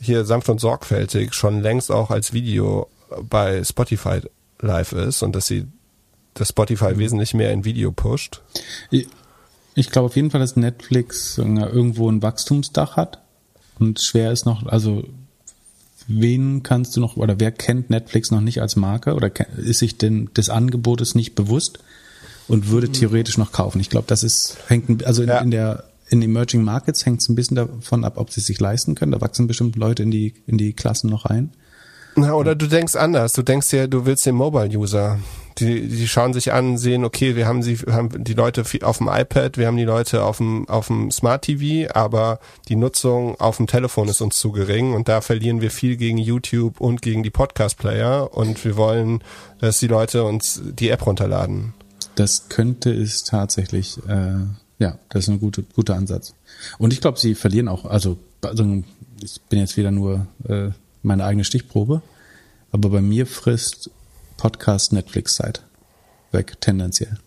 [0.00, 2.88] hier sanft und sorgfältig schon längst auch als Video
[3.22, 4.20] bei Spotify
[4.60, 5.66] live ist und dass sie
[6.34, 6.98] das Spotify mhm.
[6.98, 8.42] wesentlich mehr in Video pusht.
[9.76, 13.22] Ich, glaube auf jeden Fall, dass Netflix irgendwo ein Wachstumsdach hat
[13.78, 15.04] und schwer ist noch, also
[16.08, 19.98] wen kannst du noch oder wer kennt Netflix noch nicht als Marke oder ist sich
[19.98, 21.80] denn des Angebotes nicht bewusst?
[22.48, 23.80] und würde theoretisch noch kaufen.
[23.80, 25.38] Ich glaube, das ist, hängt, also in, ja.
[25.38, 28.60] in der, in Emerging Markets hängt es ein bisschen davon ab, ob sie es sich
[28.60, 29.12] leisten können.
[29.12, 31.50] Da wachsen bestimmt Leute in die, in die Klassen noch rein.
[32.14, 33.32] Na, oder du denkst anders.
[33.32, 35.18] Du denkst ja, du willst den Mobile-User.
[35.58, 39.08] Die, die schauen sich an, sehen, okay, wir haben sie, haben die Leute auf dem
[39.08, 43.56] iPad, wir haben die Leute auf dem, auf dem Smart TV, aber die Nutzung auf
[43.56, 47.22] dem Telefon ist uns zu gering und da verlieren wir viel gegen YouTube und gegen
[47.22, 49.22] die Podcast-Player und wir wollen,
[49.58, 51.72] dass die Leute uns die App runterladen.
[52.16, 54.40] Das könnte es tatsächlich, äh,
[54.78, 56.34] ja, das ist ein guter, guter Ansatz.
[56.78, 58.82] Und ich glaube, sie verlieren auch, also, also
[59.22, 60.68] ich bin jetzt wieder nur äh,
[61.02, 62.02] meine eigene Stichprobe,
[62.72, 63.90] aber bei mir frisst
[64.36, 65.62] Podcast Netflix-Zeit
[66.32, 67.18] weg, tendenziell.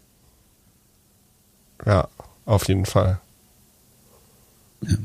[1.86, 2.08] Ja,
[2.46, 3.20] auf jeden Fall.
[4.82, 4.98] Ja.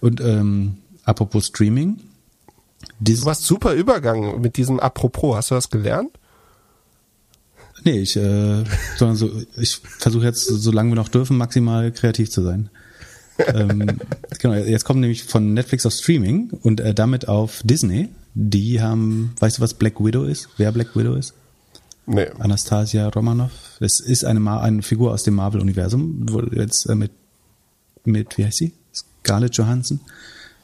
[0.00, 2.00] Und ähm, apropos Streaming.
[3.00, 5.36] Du warst super Übergang mit diesem Apropos.
[5.36, 6.10] Hast du das gelernt?
[7.84, 8.64] Nee, ich, äh,
[8.96, 12.70] sondern so, ich versuche jetzt, so lange wir noch dürfen, maximal kreativ zu sein.
[13.38, 14.00] ähm,
[14.40, 18.08] genau, jetzt kommt nämlich von Netflix auf Streaming und äh, damit auf Disney.
[18.40, 20.48] Die haben, weißt du, was Black Widow ist?
[20.58, 21.34] Wer Black Widow ist?
[22.06, 22.28] Nee.
[22.38, 23.50] Anastasia Romanoff.
[23.80, 27.10] Das ist eine, Ma eine Figur aus dem Marvel-Universum, jetzt äh, mit,
[28.04, 28.74] mit, wie heißt sie?
[28.94, 29.98] Scarlett Johansson.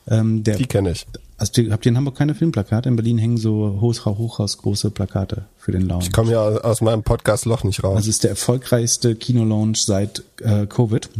[0.06, 1.04] Ähm, der, die kenne ich.
[1.36, 2.88] Also habt ihr in Hamburg keine Filmplakate?
[2.88, 6.04] In Berlin hängen so Hochhaus, Hochhaus große Plakate für den Lounge.
[6.04, 7.96] Ich komme ja aus meinem Podcast Loch nicht raus.
[7.96, 11.10] Das ist der erfolgreichste Kino-Lounge seit äh, Covid.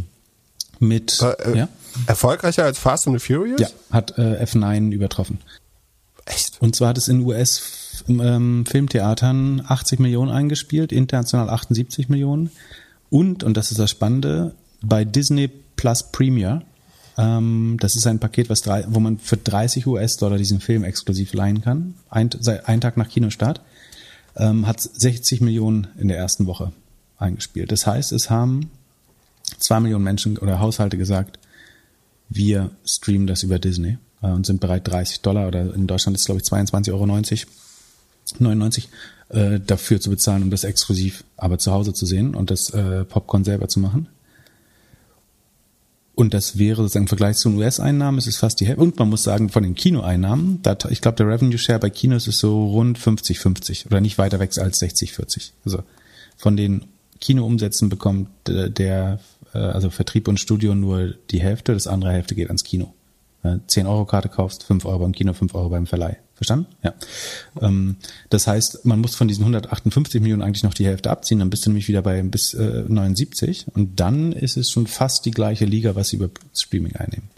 [0.78, 1.68] Mit äh, ja?
[2.06, 3.60] erfolgreicher als Fast and the Furious?
[3.60, 5.40] Ja, hat äh, F9 übertroffen.
[6.26, 6.60] Echt?
[6.60, 12.50] Und zwar hat es in US ähm, Filmtheatern 80 Millionen eingespielt, international 78 Millionen.
[13.10, 16.62] Und, und das ist das Spannende, bei Disney Plus Premier
[17.16, 21.32] Ähm, das ist ein Paket, was drei, wo man für 30 US-Dollar diesen Film exklusiv
[21.32, 21.94] leihen kann.
[22.10, 22.30] Ein,
[22.64, 23.60] ein Tag nach Kinostart.
[24.36, 26.72] Ähm, hat 60 Millionen in der ersten Woche
[27.18, 27.70] eingespielt.
[27.70, 28.70] Das heißt, es haben
[29.58, 31.38] zwei Millionen Menschen oder Haushalte gesagt,
[32.28, 36.22] wir streamen das über Disney äh, und sind bereit 30 Dollar oder in Deutschland ist
[36.22, 38.88] es glaube ich 22,90 Euro 99
[39.28, 43.04] äh, dafür zu bezahlen, um das exklusiv aber zu Hause zu sehen und das äh,
[43.04, 44.08] Popcorn selber zu machen.
[46.14, 48.82] Und das wäre sozusagen im Vergleich zu den US-Einnahmen, es ist fast die Hälfte.
[48.82, 52.28] Und man muss sagen, von den Kinoeinnahmen, da, ich glaube, der Revenue Share bei Kinos
[52.28, 55.50] ist so rund 50-50 oder nicht weiter weg als 60-40.
[55.64, 55.82] Also
[56.36, 56.84] von den
[57.20, 59.18] Kinoumsätzen bekommt der,
[59.54, 62.94] äh, also Vertrieb und Studio nur die Hälfte, das andere Hälfte geht ans Kino.
[63.66, 66.16] 10 Euro Karte kaufst, 5 Euro beim Kino, 5 Euro beim Verleih.
[66.34, 66.66] Verstanden?
[66.82, 66.94] Ja.
[67.60, 67.96] Ähm,
[68.28, 71.64] das heißt, man muss von diesen 158 Millionen eigentlich noch die Hälfte abziehen, dann bist
[71.64, 75.64] du nämlich wieder bei bis äh, 79 und dann ist es schon fast die gleiche
[75.64, 77.28] Liga, was sie über Streaming einnehmen.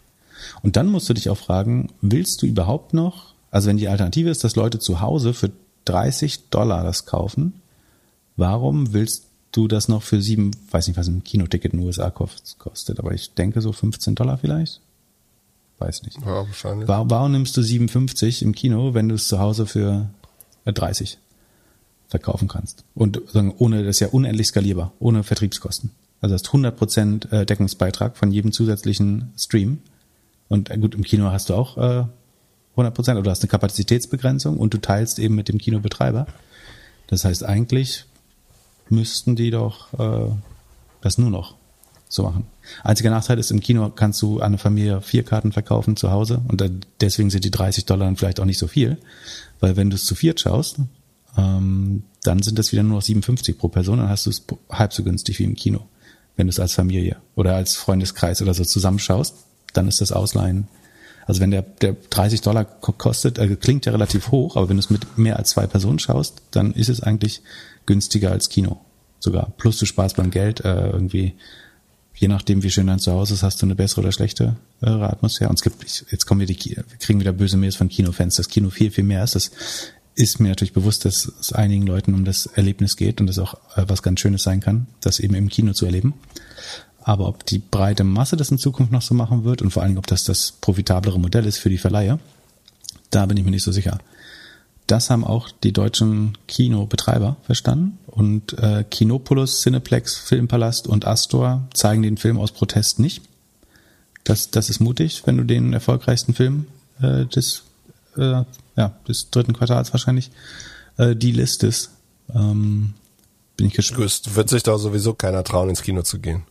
[0.62, 4.30] Und dann musst du dich auch fragen, willst du überhaupt noch, also wenn die Alternative
[4.30, 5.50] ist, dass Leute zu Hause für
[5.84, 7.61] 30 Dollar das kaufen,
[8.36, 12.11] warum willst du das noch für sieben, weiß nicht, was ein Kinoticket in den USA
[12.11, 14.80] kostet, aber ich denke so 15 Dollar vielleicht?
[15.78, 16.18] Weiß nicht.
[16.20, 16.88] Ja, wahrscheinlich.
[16.88, 20.08] Warum, warum nimmst du 57 im Kino, wenn du es zu Hause für
[20.64, 21.16] 30 äh,
[22.08, 22.84] verkaufen kannst?
[22.94, 25.90] Und sagen, ohne, das ist ja unendlich skalierbar, ohne Vertriebskosten.
[26.20, 29.78] Also hast 100% äh, Deckungsbeitrag von jedem zusätzlichen Stream.
[30.48, 32.04] Und äh, gut, im Kino hast du auch äh,
[32.76, 36.26] 100% oder du hast eine Kapazitätsbegrenzung und du teilst eben mit dem Kinobetreiber.
[37.06, 38.06] Das heißt, eigentlich
[38.88, 40.30] müssten die doch äh,
[41.00, 41.54] das nur noch
[42.09, 42.46] so machen.
[42.84, 46.62] Einziger Nachteil ist, im Kino kannst du eine Familie vier Karten verkaufen zu Hause und
[47.00, 48.98] deswegen sind die 30 Dollar dann vielleicht auch nicht so viel,
[49.61, 50.78] weil wenn du es zu viert schaust,
[51.36, 54.92] ähm, dann sind das wieder nur noch 57 pro Person, dann hast du es halb
[54.92, 55.80] so günstig wie im Kino.
[56.36, 59.34] Wenn du es als Familie oder als Freundeskreis oder so zusammenschaust,
[59.72, 60.68] dann ist das Ausleihen.
[61.26, 64.80] Also wenn der, der 30 Dollar kostet, äh, klingt ja relativ hoch, aber wenn du
[64.80, 67.42] es mit mehr als zwei Personen schaust, dann ist es eigentlich
[67.84, 68.80] günstiger als Kino
[69.18, 69.52] sogar.
[69.57, 71.34] Plus du sparst beim Geld äh, irgendwie
[72.16, 75.50] je nachdem, wie schön dein Zuhause ist, hast du eine bessere oder schlechtere Atmosphäre.
[75.50, 78.48] Und es gibt, jetzt kommen wir die, wir kriegen wieder böse Mails von Kinofans, dass
[78.48, 79.34] Kino viel, viel mehr ist.
[79.34, 79.50] Das
[80.14, 83.54] ist mir natürlich bewusst, dass es einigen Leuten um das Erlebnis geht und das auch
[83.76, 86.14] äh, was ganz Schönes sein kann, das eben im Kino zu erleben.
[87.02, 89.90] Aber ob die breite Masse das in Zukunft noch so machen wird und vor allen
[89.90, 92.18] Dingen, ob das das profitablere Modell ist für die Verleiher,
[93.10, 93.98] da bin ich mir nicht so sicher.
[94.87, 102.03] Das haben auch die deutschen Kinobetreiber verstanden und äh, Kinopolis, Cineplex, Filmpalast und Astor zeigen
[102.03, 103.22] den Film aus Protest nicht.
[104.22, 106.66] Das, das ist mutig, wenn du den erfolgreichsten Film
[107.01, 107.64] äh, des,
[108.16, 108.45] äh,
[108.76, 110.30] ja, des dritten Quartals wahrscheinlich
[110.99, 111.91] äh, die listest.
[112.34, 112.95] Ähm,
[113.57, 114.37] bin ich gespannt.
[114.37, 116.45] Wird sich da sowieso keiner trauen, ins Kino zu gehen.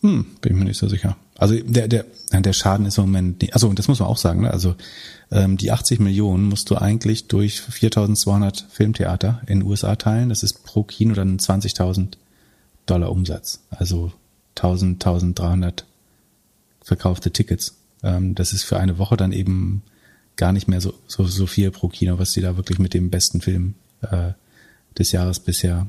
[0.00, 1.16] Hm, bin ich mir nicht so sicher.
[1.36, 4.42] Also der, der, der Schaden ist im Moment, nicht, also das muss man auch sagen,
[4.42, 4.50] ne?
[4.50, 4.76] also
[5.30, 10.28] ähm, die 80 Millionen musst du eigentlich durch 4.200 Filmtheater in den USA teilen.
[10.28, 12.14] Das ist pro Kino dann 20.000
[12.86, 13.60] Dollar Umsatz.
[13.70, 14.12] Also
[14.56, 15.84] 1.000, 1.300
[16.82, 17.76] verkaufte Tickets.
[18.02, 19.82] Ähm, das ist für eine Woche dann eben
[20.36, 23.10] gar nicht mehr so, so, so viel pro Kino, was sie da wirklich mit dem
[23.10, 24.32] besten Film äh,
[24.98, 25.86] des Jahres bisher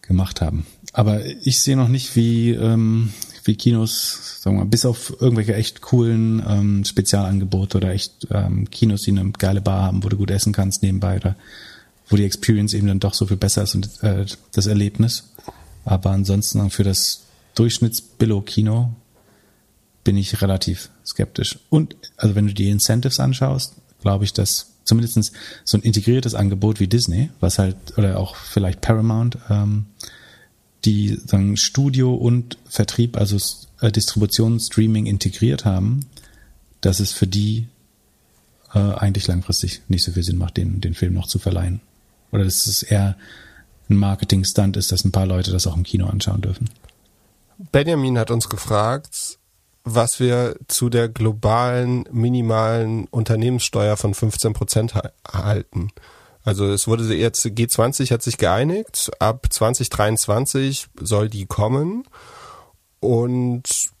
[0.00, 0.66] gemacht haben.
[0.92, 3.12] Aber ich sehe noch nicht, wie, ähm,
[3.44, 8.70] wie Kinos, sagen wir mal, bis auf irgendwelche echt coolen ähm, Spezialangebote oder echt ähm,
[8.70, 11.36] Kinos, die eine geile Bar haben, wo du gut essen kannst nebenbei oder
[12.08, 15.30] wo die Experience eben dann doch so viel besser ist und äh, das Erlebnis.
[15.84, 17.22] Aber ansonsten für das
[17.54, 18.92] Durchschnitts-Billo-Kino
[20.04, 21.58] bin ich relativ skeptisch.
[21.70, 25.32] Und also wenn du die Incentives anschaust, glaube ich, dass zumindestens
[25.64, 29.86] so ein integriertes Angebot wie Disney, was halt, oder auch vielleicht Paramount, ähm,
[30.84, 33.38] die sagen, Studio und Vertrieb, also
[33.80, 36.00] äh, Distribution, Streaming integriert haben,
[36.80, 37.68] dass es für die
[38.74, 41.80] äh, eigentlich langfristig nicht so viel Sinn macht, den, den Film noch zu verleihen.
[42.32, 43.16] Oder dass es eher
[43.88, 46.70] ein Marketing-Stunt ist, dass ein paar Leute das auch im Kino anschauen dürfen.
[47.70, 49.38] Benjamin hat uns gefragt,
[49.84, 54.94] was wir zu der globalen minimalen Unternehmenssteuer von 15 Prozent
[55.26, 55.88] halten.
[56.44, 62.04] Also es wurde jetzt, G20 hat sich geeinigt, ab 2023 soll die kommen
[63.00, 63.92] und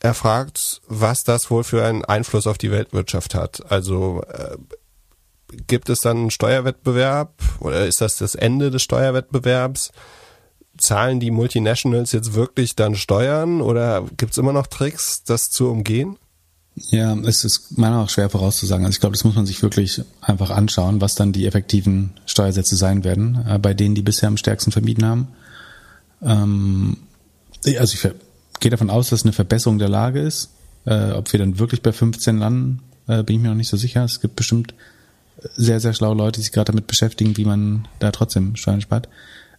[0.00, 3.70] er fragt, was das wohl für einen Einfluss auf die Weltwirtschaft hat.
[3.72, 4.56] Also äh,
[5.66, 9.92] gibt es dann einen Steuerwettbewerb oder ist das das Ende des Steuerwettbewerbs?
[10.76, 15.70] Zahlen die Multinationals jetzt wirklich dann Steuern oder gibt es immer noch Tricks, das zu
[15.70, 16.18] umgehen?
[16.76, 18.84] Ja, es ist meiner auch schwer vorauszusagen.
[18.84, 22.76] Also ich glaube, das muss man sich wirklich einfach anschauen, was dann die effektiven Steuersätze
[22.76, 25.28] sein werden, äh, bei denen, die bisher am stärksten vermieden haben.
[26.22, 26.96] Ähm,
[27.78, 28.14] also ich,
[28.60, 30.50] gehe davon aus, dass eine Verbesserung der Lage ist.
[30.84, 33.76] Äh, ob wir dann wirklich bei 15 landen, äh, bin ich mir noch nicht so
[33.76, 34.04] sicher.
[34.04, 34.74] Es gibt bestimmt
[35.54, 39.08] sehr, sehr schlaue Leute, die sich gerade damit beschäftigen, wie man da trotzdem Steuern spart.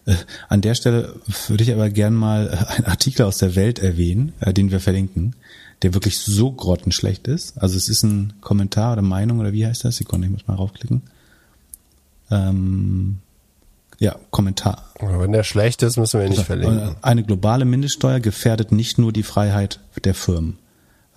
[0.05, 0.16] Äh,
[0.49, 1.16] an der Stelle
[1.47, 5.36] würde ich aber gern mal einen Artikel aus der Welt erwähnen, äh, den wir verlinken,
[5.82, 7.57] der wirklich so grottenschlecht ist.
[7.57, 9.97] Also es ist ein Kommentar oder Meinung oder wie heißt das?
[9.97, 11.03] Sekunde, ich muss mal raufklicken.
[12.32, 13.19] Ähm,
[13.99, 14.89] ja, Kommentar.
[14.99, 16.95] wenn der schlecht ist, müssen wir ihn nicht also, verlinken.
[17.01, 20.57] Eine globale Mindeststeuer gefährdet nicht nur die Freiheit der Firmen.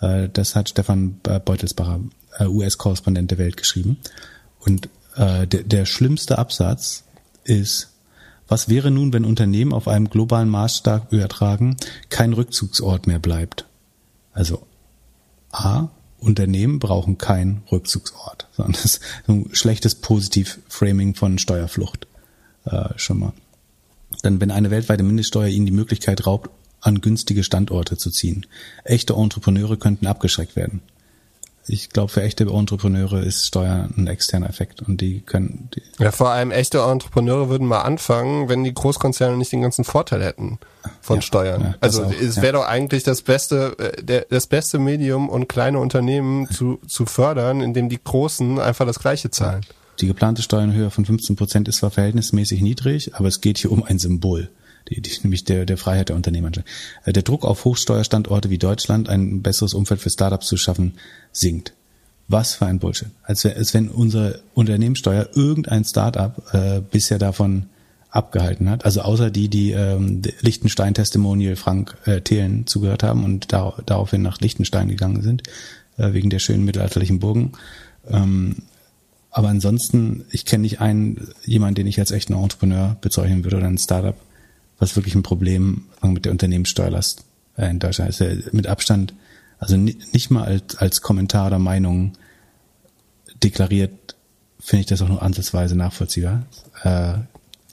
[0.00, 2.00] Äh, das hat Stefan Beutelsbacher,
[2.40, 3.98] US-Korrespondent der Welt, geschrieben.
[4.60, 7.02] Und der, der schlimmste Absatz
[7.42, 7.88] ist,
[8.48, 11.76] was wäre nun, wenn Unternehmen auf einem globalen Maßstab übertragen
[12.08, 13.67] kein Rückzugsort mehr bleibt?
[14.38, 14.62] Also
[15.50, 15.88] A,
[16.20, 22.06] Unternehmen brauchen keinen Rückzugsort, sondern das ist ein schlechtes Positiv-Framing von Steuerflucht
[22.64, 23.32] äh, schon mal.
[24.22, 28.46] Dann, wenn eine weltweite Mindeststeuer ihnen die Möglichkeit raubt, an günstige Standorte zu ziehen.
[28.84, 30.82] Echte Entrepreneure könnten abgeschreckt werden
[31.68, 35.68] ich glaube, für echte Entrepreneure ist Steuer ein externer Effekt und die können.
[35.74, 39.84] Die ja, vor allem echte Entrepreneure würden mal anfangen, wenn die Großkonzerne nicht den ganzen
[39.84, 40.58] Vorteil hätten
[41.02, 41.62] von ja, Steuern.
[41.62, 42.52] Ja, also auch, es wäre ja.
[42.52, 47.60] doch eigentlich das beste, äh, der, das beste Medium und kleine Unternehmen zu, zu fördern,
[47.60, 49.64] indem die Großen einfach das Gleiche zahlen.
[50.00, 53.82] Die geplante Steuernhöhe von 15 Prozent ist zwar verhältnismäßig niedrig, aber es geht hier um
[53.82, 54.48] ein Symbol
[54.90, 56.50] die, die, nämlich der, der Freiheit der Unternehmer.
[57.04, 60.94] Äh, der Druck auf Hochsteuerstandorte wie Deutschland, ein besseres Umfeld für Startups zu schaffen,
[61.32, 61.74] sinkt.
[62.28, 63.08] Was für ein Bullshit.
[63.22, 67.66] Als, als wenn unsere Unternehmenssteuer irgendein Startup äh, bisher davon
[68.10, 68.84] abgehalten hat.
[68.84, 74.22] Also außer die, die ähm, Liechtenstein Testimonial Frank äh, Thelen zugehört haben und da, daraufhin
[74.22, 75.42] nach Liechtenstein gegangen sind,
[75.98, 77.52] äh, wegen der schönen mittelalterlichen Burgen.
[78.08, 78.56] Ähm,
[79.30, 83.66] aber ansonsten, ich kenne nicht einen, jemanden, den ich als echten Entrepreneur bezeichnen würde oder
[83.66, 84.16] ein Startup,
[84.78, 87.24] was wirklich ein Problem mit der Unternehmenssteuerlast
[87.56, 88.22] äh, in Deutschland ist.
[88.22, 89.14] Also mit Abstand,
[89.58, 92.12] also nicht mal als, als Kommentar oder Meinung
[93.42, 94.16] deklariert,
[94.60, 96.44] finde ich das auch nur ansatzweise nachvollziehbar.
[96.82, 97.14] Äh,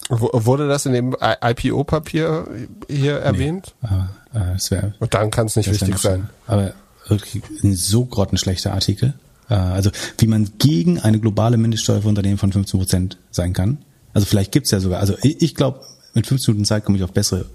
[0.08, 2.48] Wurde das in dem IPO-Papier
[2.88, 3.74] hier erwähnt?
[3.82, 4.10] Nee, aber,
[4.52, 6.30] äh, es wär, Und dann kann es nicht wichtig sein.
[6.46, 6.74] Aber
[7.08, 9.16] wirklich ein so grottenschlechter Artikel.
[9.50, 9.90] Äh, also
[10.20, 13.80] wie man gegen eine globale Mindeststeuer für Unternehmen von 15 Prozent sein kann.
[14.14, 15.82] Also vielleicht gibt's ja sogar, also ich, ich glaube,
[16.16, 17.46] mit fünf Minuten Zeit komme ich auf bessere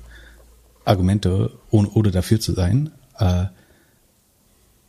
[0.85, 2.91] Argumente, ohne, ohne dafür zu sein.
[3.19, 3.47] Äh,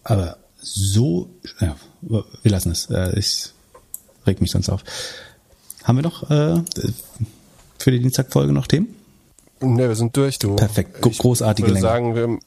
[0.04, 2.90] aber so, ja, wir lassen es.
[2.90, 3.52] Äh, ich
[4.28, 4.84] reg mich sonst auf.
[5.84, 6.62] Haben wir noch äh,
[7.80, 8.96] für die Dienstagfolge noch Themen?
[9.62, 10.56] Ne, wir sind durch, du.
[10.56, 12.40] Perfekt, großartige ich würde sagen, wir,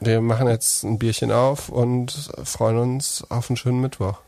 [0.00, 4.18] wir machen jetzt ein Bierchen auf und freuen uns auf einen schönen Mittwoch.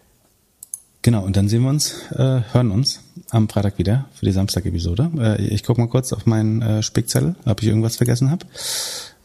[1.02, 3.00] Genau, und dann sehen wir uns, äh, hören uns
[3.32, 5.10] am Freitag wieder für die Samstag-Episode.
[5.18, 8.46] Äh, ich gucke mal kurz auf meinen äh, Spickzettel, ob ich irgendwas vergessen habe.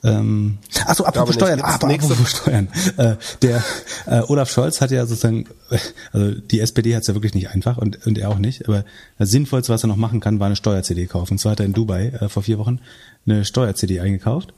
[0.04, 2.70] Ähm, achso, apropos Steuern, ah, apropos Steuern.
[2.98, 3.64] Äh, der
[4.06, 5.46] äh, Olaf Scholz hat ja sozusagen,
[6.14, 8.86] also die SPD hat es ja wirklich nicht einfach und, und er auch nicht, aber
[9.18, 11.34] das Sinnvollste, was er noch machen kann, war eine Steuer-CD kaufen.
[11.34, 12.80] Und zwar hat er in Dubai äh, vor vier Wochen
[13.26, 14.54] eine Steuer-CD eingekauft,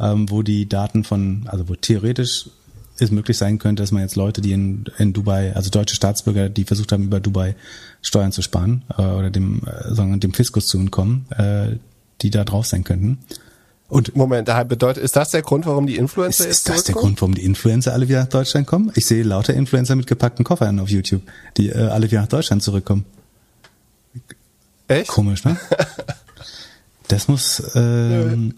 [0.00, 2.46] ähm, wo die Daten von, also wo theoretisch
[3.00, 6.48] es möglich sein könnte, dass man jetzt Leute, die in, in Dubai, also deutsche Staatsbürger,
[6.48, 7.54] die versucht haben, über Dubai
[8.02, 11.76] Steuern zu sparen äh, oder dem, äh, sagen, dem Fiskus zu entkommen, äh,
[12.22, 13.18] die da drauf sein könnten.
[13.88, 16.94] Und Moment, da bedeutet, ist das der Grund, warum die Influencer ist, ist das der
[16.94, 18.92] Grund, warum die Influencer alle wieder nach Deutschland kommen?
[18.94, 21.22] Ich sehe lauter Influencer mit gepackten Koffern auf YouTube,
[21.56, 23.06] die äh, alle wieder nach Deutschland zurückkommen.
[24.88, 25.08] Echt?
[25.08, 25.56] Komisch, ne?
[27.08, 28.54] das muss ähm,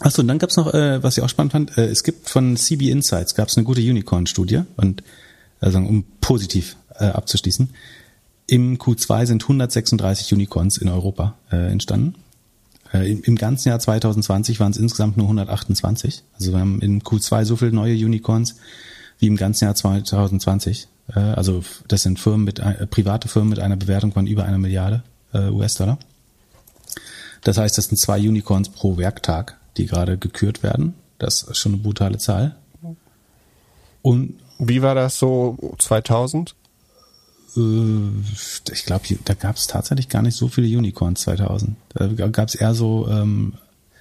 [0.00, 2.56] Achso, und dann gab's noch, äh, was ich auch spannend fand, äh, es gibt von
[2.56, 5.02] CB Insights gab's eine gute Unicorn-Studie und
[5.60, 7.70] also um positiv äh, abzuschließen.
[8.46, 12.14] Im Q2 sind 136 Unicorns in Europa äh, entstanden.
[12.92, 16.24] Äh, im, Im ganzen Jahr 2020 waren es insgesamt nur 128.
[16.34, 18.56] Also wir haben in Q2 so viele neue Unicorns
[19.18, 20.88] wie im ganzen Jahr 2020.
[21.14, 24.58] Äh, also das sind Firmen mit äh, private Firmen mit einer Bewertung von über einer
[24.58, 25.02] Milliarde
[25.34, 25.98] äh, US-Dollar.
[27.42, 30.94] Das heißt, das sind zwei Unicorns pro Werktag die gerade gekürt werden.
[31.18, 32.56] Das ist schon eine brutale Zahl.
[34.02, 36.54] Und wie war das so 2000?
[37.56, 37.60] Äh,
[38.72, 41.76] ich glaube, da gab es tatsächlich gar nicht so viele Unicorns 2000.
[41.94, 43.54] Da gab es eher so ähm,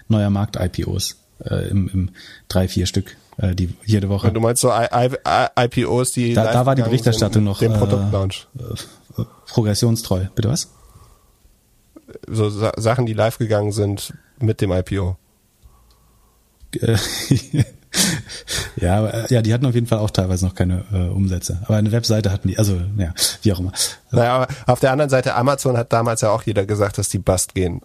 [0.08, 2.10] neuer Markt-IPOs äh, im, im
[2.48, 4.32] drei, vier Stück äh, die jede Woche.
[4.32, 8.48] Du meinst so I I IPOs, die da, da war die Berichterstattung noch dem Produktlaunch.
[8.58, 10.26] Äh, progressionstreu.
[10.36, 10.70] Bitte was?
[12.28, 15.18] So Sa Sachen, die live gegangen sind mit dem IPO.
[16.76, 16.98] Äh,
[18.78, 21.60] ja, aber, ja, die hatten auf jeden Fall auch teilweise noch keine äh, Umsätze.
[21.66, 23.72] Aber eine Webseite hatten die, also ja, wie auch immer.
[24.12, 27.20] Naja, aber auf der anderen Seite, Amazon hat damals ja auch jeder gesagt, dass die
[27.20, 27.82] Bust gehen.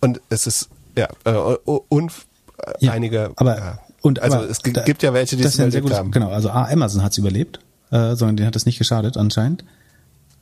[0.00, 2.12] Und es ist, ja, äh, und
[2.58, 3.32] äh, ja, einige.
[3.36, 5.98] Aber Und Also aber es da- gibt ja welche, die das es ja überlebt gutes,
[5.98, 6.10] haben.
[6.10, 7.60] Genau, also Amazon hat es überlebt,
[7.90, 9.64] äh, sondern denen hat es nicht geschadet anscheinend.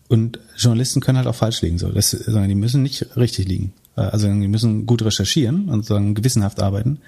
[0.09, 1.79] Und Journalisten können halt auch falsch liegen.
[1.79, 3.75] So, das, sondern die müssen nicht richtig liegen.
[3.97, 6.99] Äh, Also die müssen gut recherchieren und sagen gewissenhaft arbeiten,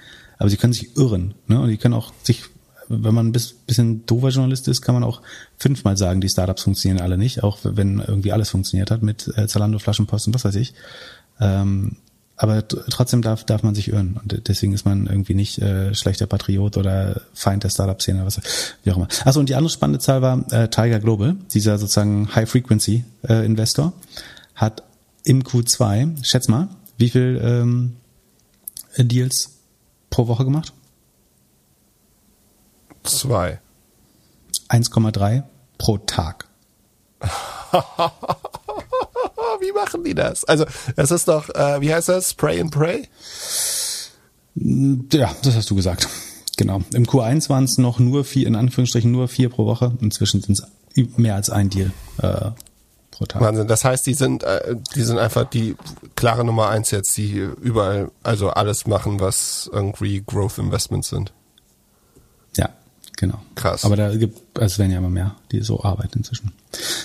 [0.43, 1.35] aber sie können sich irren.
[1.47, 1.61] Ne?
[1.61, 2.43] Und die können auch sich,
[2.89, 5.23] wenn man ein bis- bisschen doofer Journalist ist, kann man auch
[5.57, 9.47] fünfmal sagen, die Startups funktionieren alle nicht, auch wenn irgendwie alles funktioniert hat mit äh,
[9.47, 10.75] Zalando, Flaschenpost und was weiß ich.
[11.39, 11.95] Ähm,
[12.35, 14.19] aber trotzdem darf, darf man sich irren.
[14.21, 18.41] Und deswegen ist man irgendwie nicht äh, schlechter Patriot oder Feind der Startup-Szene oder was,
[18.83, 19.07] wie auch immer.
[19.25, 23.93] Also und die andere spannende Zahl war äh, Tiger Global, dieser sozusagen High-Frequency-Investor,
[24.57, 24.83] hat
[25.23, 26.67] im Q2, schätz mal,
[26.99, 27.93] wie viel ähm,
[28.99, 29.51] Deals
[30.13, 30.73] pro Woche gemacht?
[33.03, 33.59] Zwei.
[34.69, 35.43] 1,3
[35.79, 36.47] pro Tag.
[39.61, 40.45] Wie machen die das?
[40.45, 42.31] Also, das ist doch, äh, wie heißt das?
[42.31, 43.09] Spray and Pray?
[44.55, 46.09] Ja, das hast du gesagt.
[46.57, 46.83] Genau.
[46.95, 49.97] Im Q1 waren es noch nur vier, in Anführungsstrichen nur vier pro Woche.
[50.01, 50.65] Inzwischen sind es
[51.17, 52.51] mehr als ein Deal äh,
[53.13, 53.41] pro Tag.
[53.41, 53.69] Wahnsinn.
[53.69, 55.77] Das heißt, die sind, äh, die sind einfach die
[56.17, 57.31] klare Nummer eins jetzt, die
[57.61, 61.33] überall, also alles machen, was irgendwie Growth Investments sind.
[62.57, 62.71] Ja,
[63.17, 63.41] genau.
[63.55, 63.85] Krass.
[63.85, 66.53] Aber da gibt, also es werden ja immer mehr, die so arbeiten inzwischen.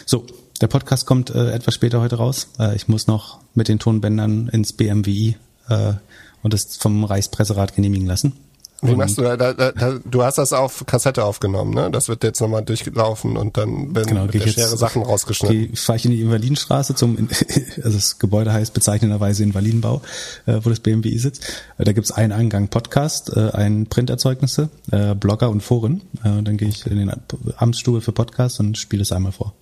[0.06, 0.26] So,
[0.62, 2.48] der Podcast kommt äh, etwas später heute raus.
[2.58, 5.38] Äh, ich muss noch mit den Tonbändern ins BMWI
[5.70, 5.94] äh,
[6.42, 8.34] und das vom Reichspresserat genehmigen lassen.
[8.84, 9.98] Wie Und- machst du da, da, da?
[10.06, 11.90] Du hast das auf Kassette aufgenommen, ne?
[11.90, 15.02] Das wird jetzt nochmal durchlaufen und dann werden Genau, mit der ich jetzt- Schere Sachen
[15.02, 15.70] rausgeschnitten.
[15.72, 17.28] Geh- fahre ich in die Invalidenstraße zum,
[17.84, 20.04] also das Gebäude heißt bezeichnenderweise Invalidenbau,
[20.46, 21.44] äh, wo das BMWI sitzt.
[21.80, 26.02] Äh, da gibt's einen Eingang Podcast, äh, ein Printerzeugnisse, äh, Blogger und Foren.
[26.24, 27.12] Äh, und dann gehe ich in den
[27.58, 29.54] Amtsstuhl für Podcast und spiele es einmal vor.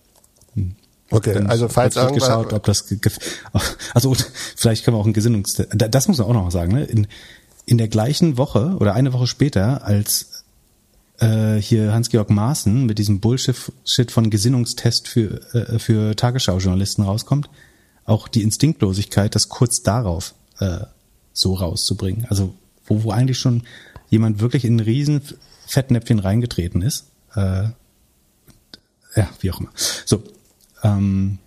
[1.12, 2.84] Okay, Dann also falls wird geschaut, ob das
[3.94, 4.16] also
[4.56, 6.84] vielleicht können wir auch ein Gesinnungs da- das muss man auch noch sagen, ne?
[6.84, 7.08] In,
[7.66, 10.44] in der gleichen Woche oder eine Woche später, als
[11.20, 13.56] äh, hier Hans-Georg Maaßen mit diesem Bullshit
[13.86, 17.50] Shit von Gesinnungstest für äh, für Tagesschau-Journalisten rauskommt,
[18.06, 20.82] auch die Instinktlosigkeit, das kurz darauf äh,
[21.34, 22.26] so rauszubringen.
[22.30, 22.54] Also
[22.86, 23.64] wo, wo eigentlich schon
[24.10, 25.22] jemand wirklich in ein riesen
[25.68, 27.06] Fettnäpfchen reingetreten ist.
[27.34, 27.70] Äh,
[29.16, 29.70] ja, wie auch immer.
[30.06, 30.24] So,
[30.84, 31.40] ähm,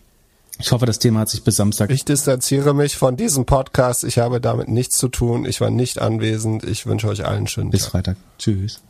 [0.59, 1.91] ich hoffe, das Thema hat sich bis Samstag.
[1.91, 4.05] ich distanziere mich von diesem Podcast.
[4.05, 5.45] Ich habe damit nichts zu tun.
[5.45, 6.65] Ich war nicht anwesend.
[6.65, 7.91] Ich wünsche euch allen einen schönen bis Tag.
[7.93, 8.17] Freitag.
[8.39, 8.81] Tschüss.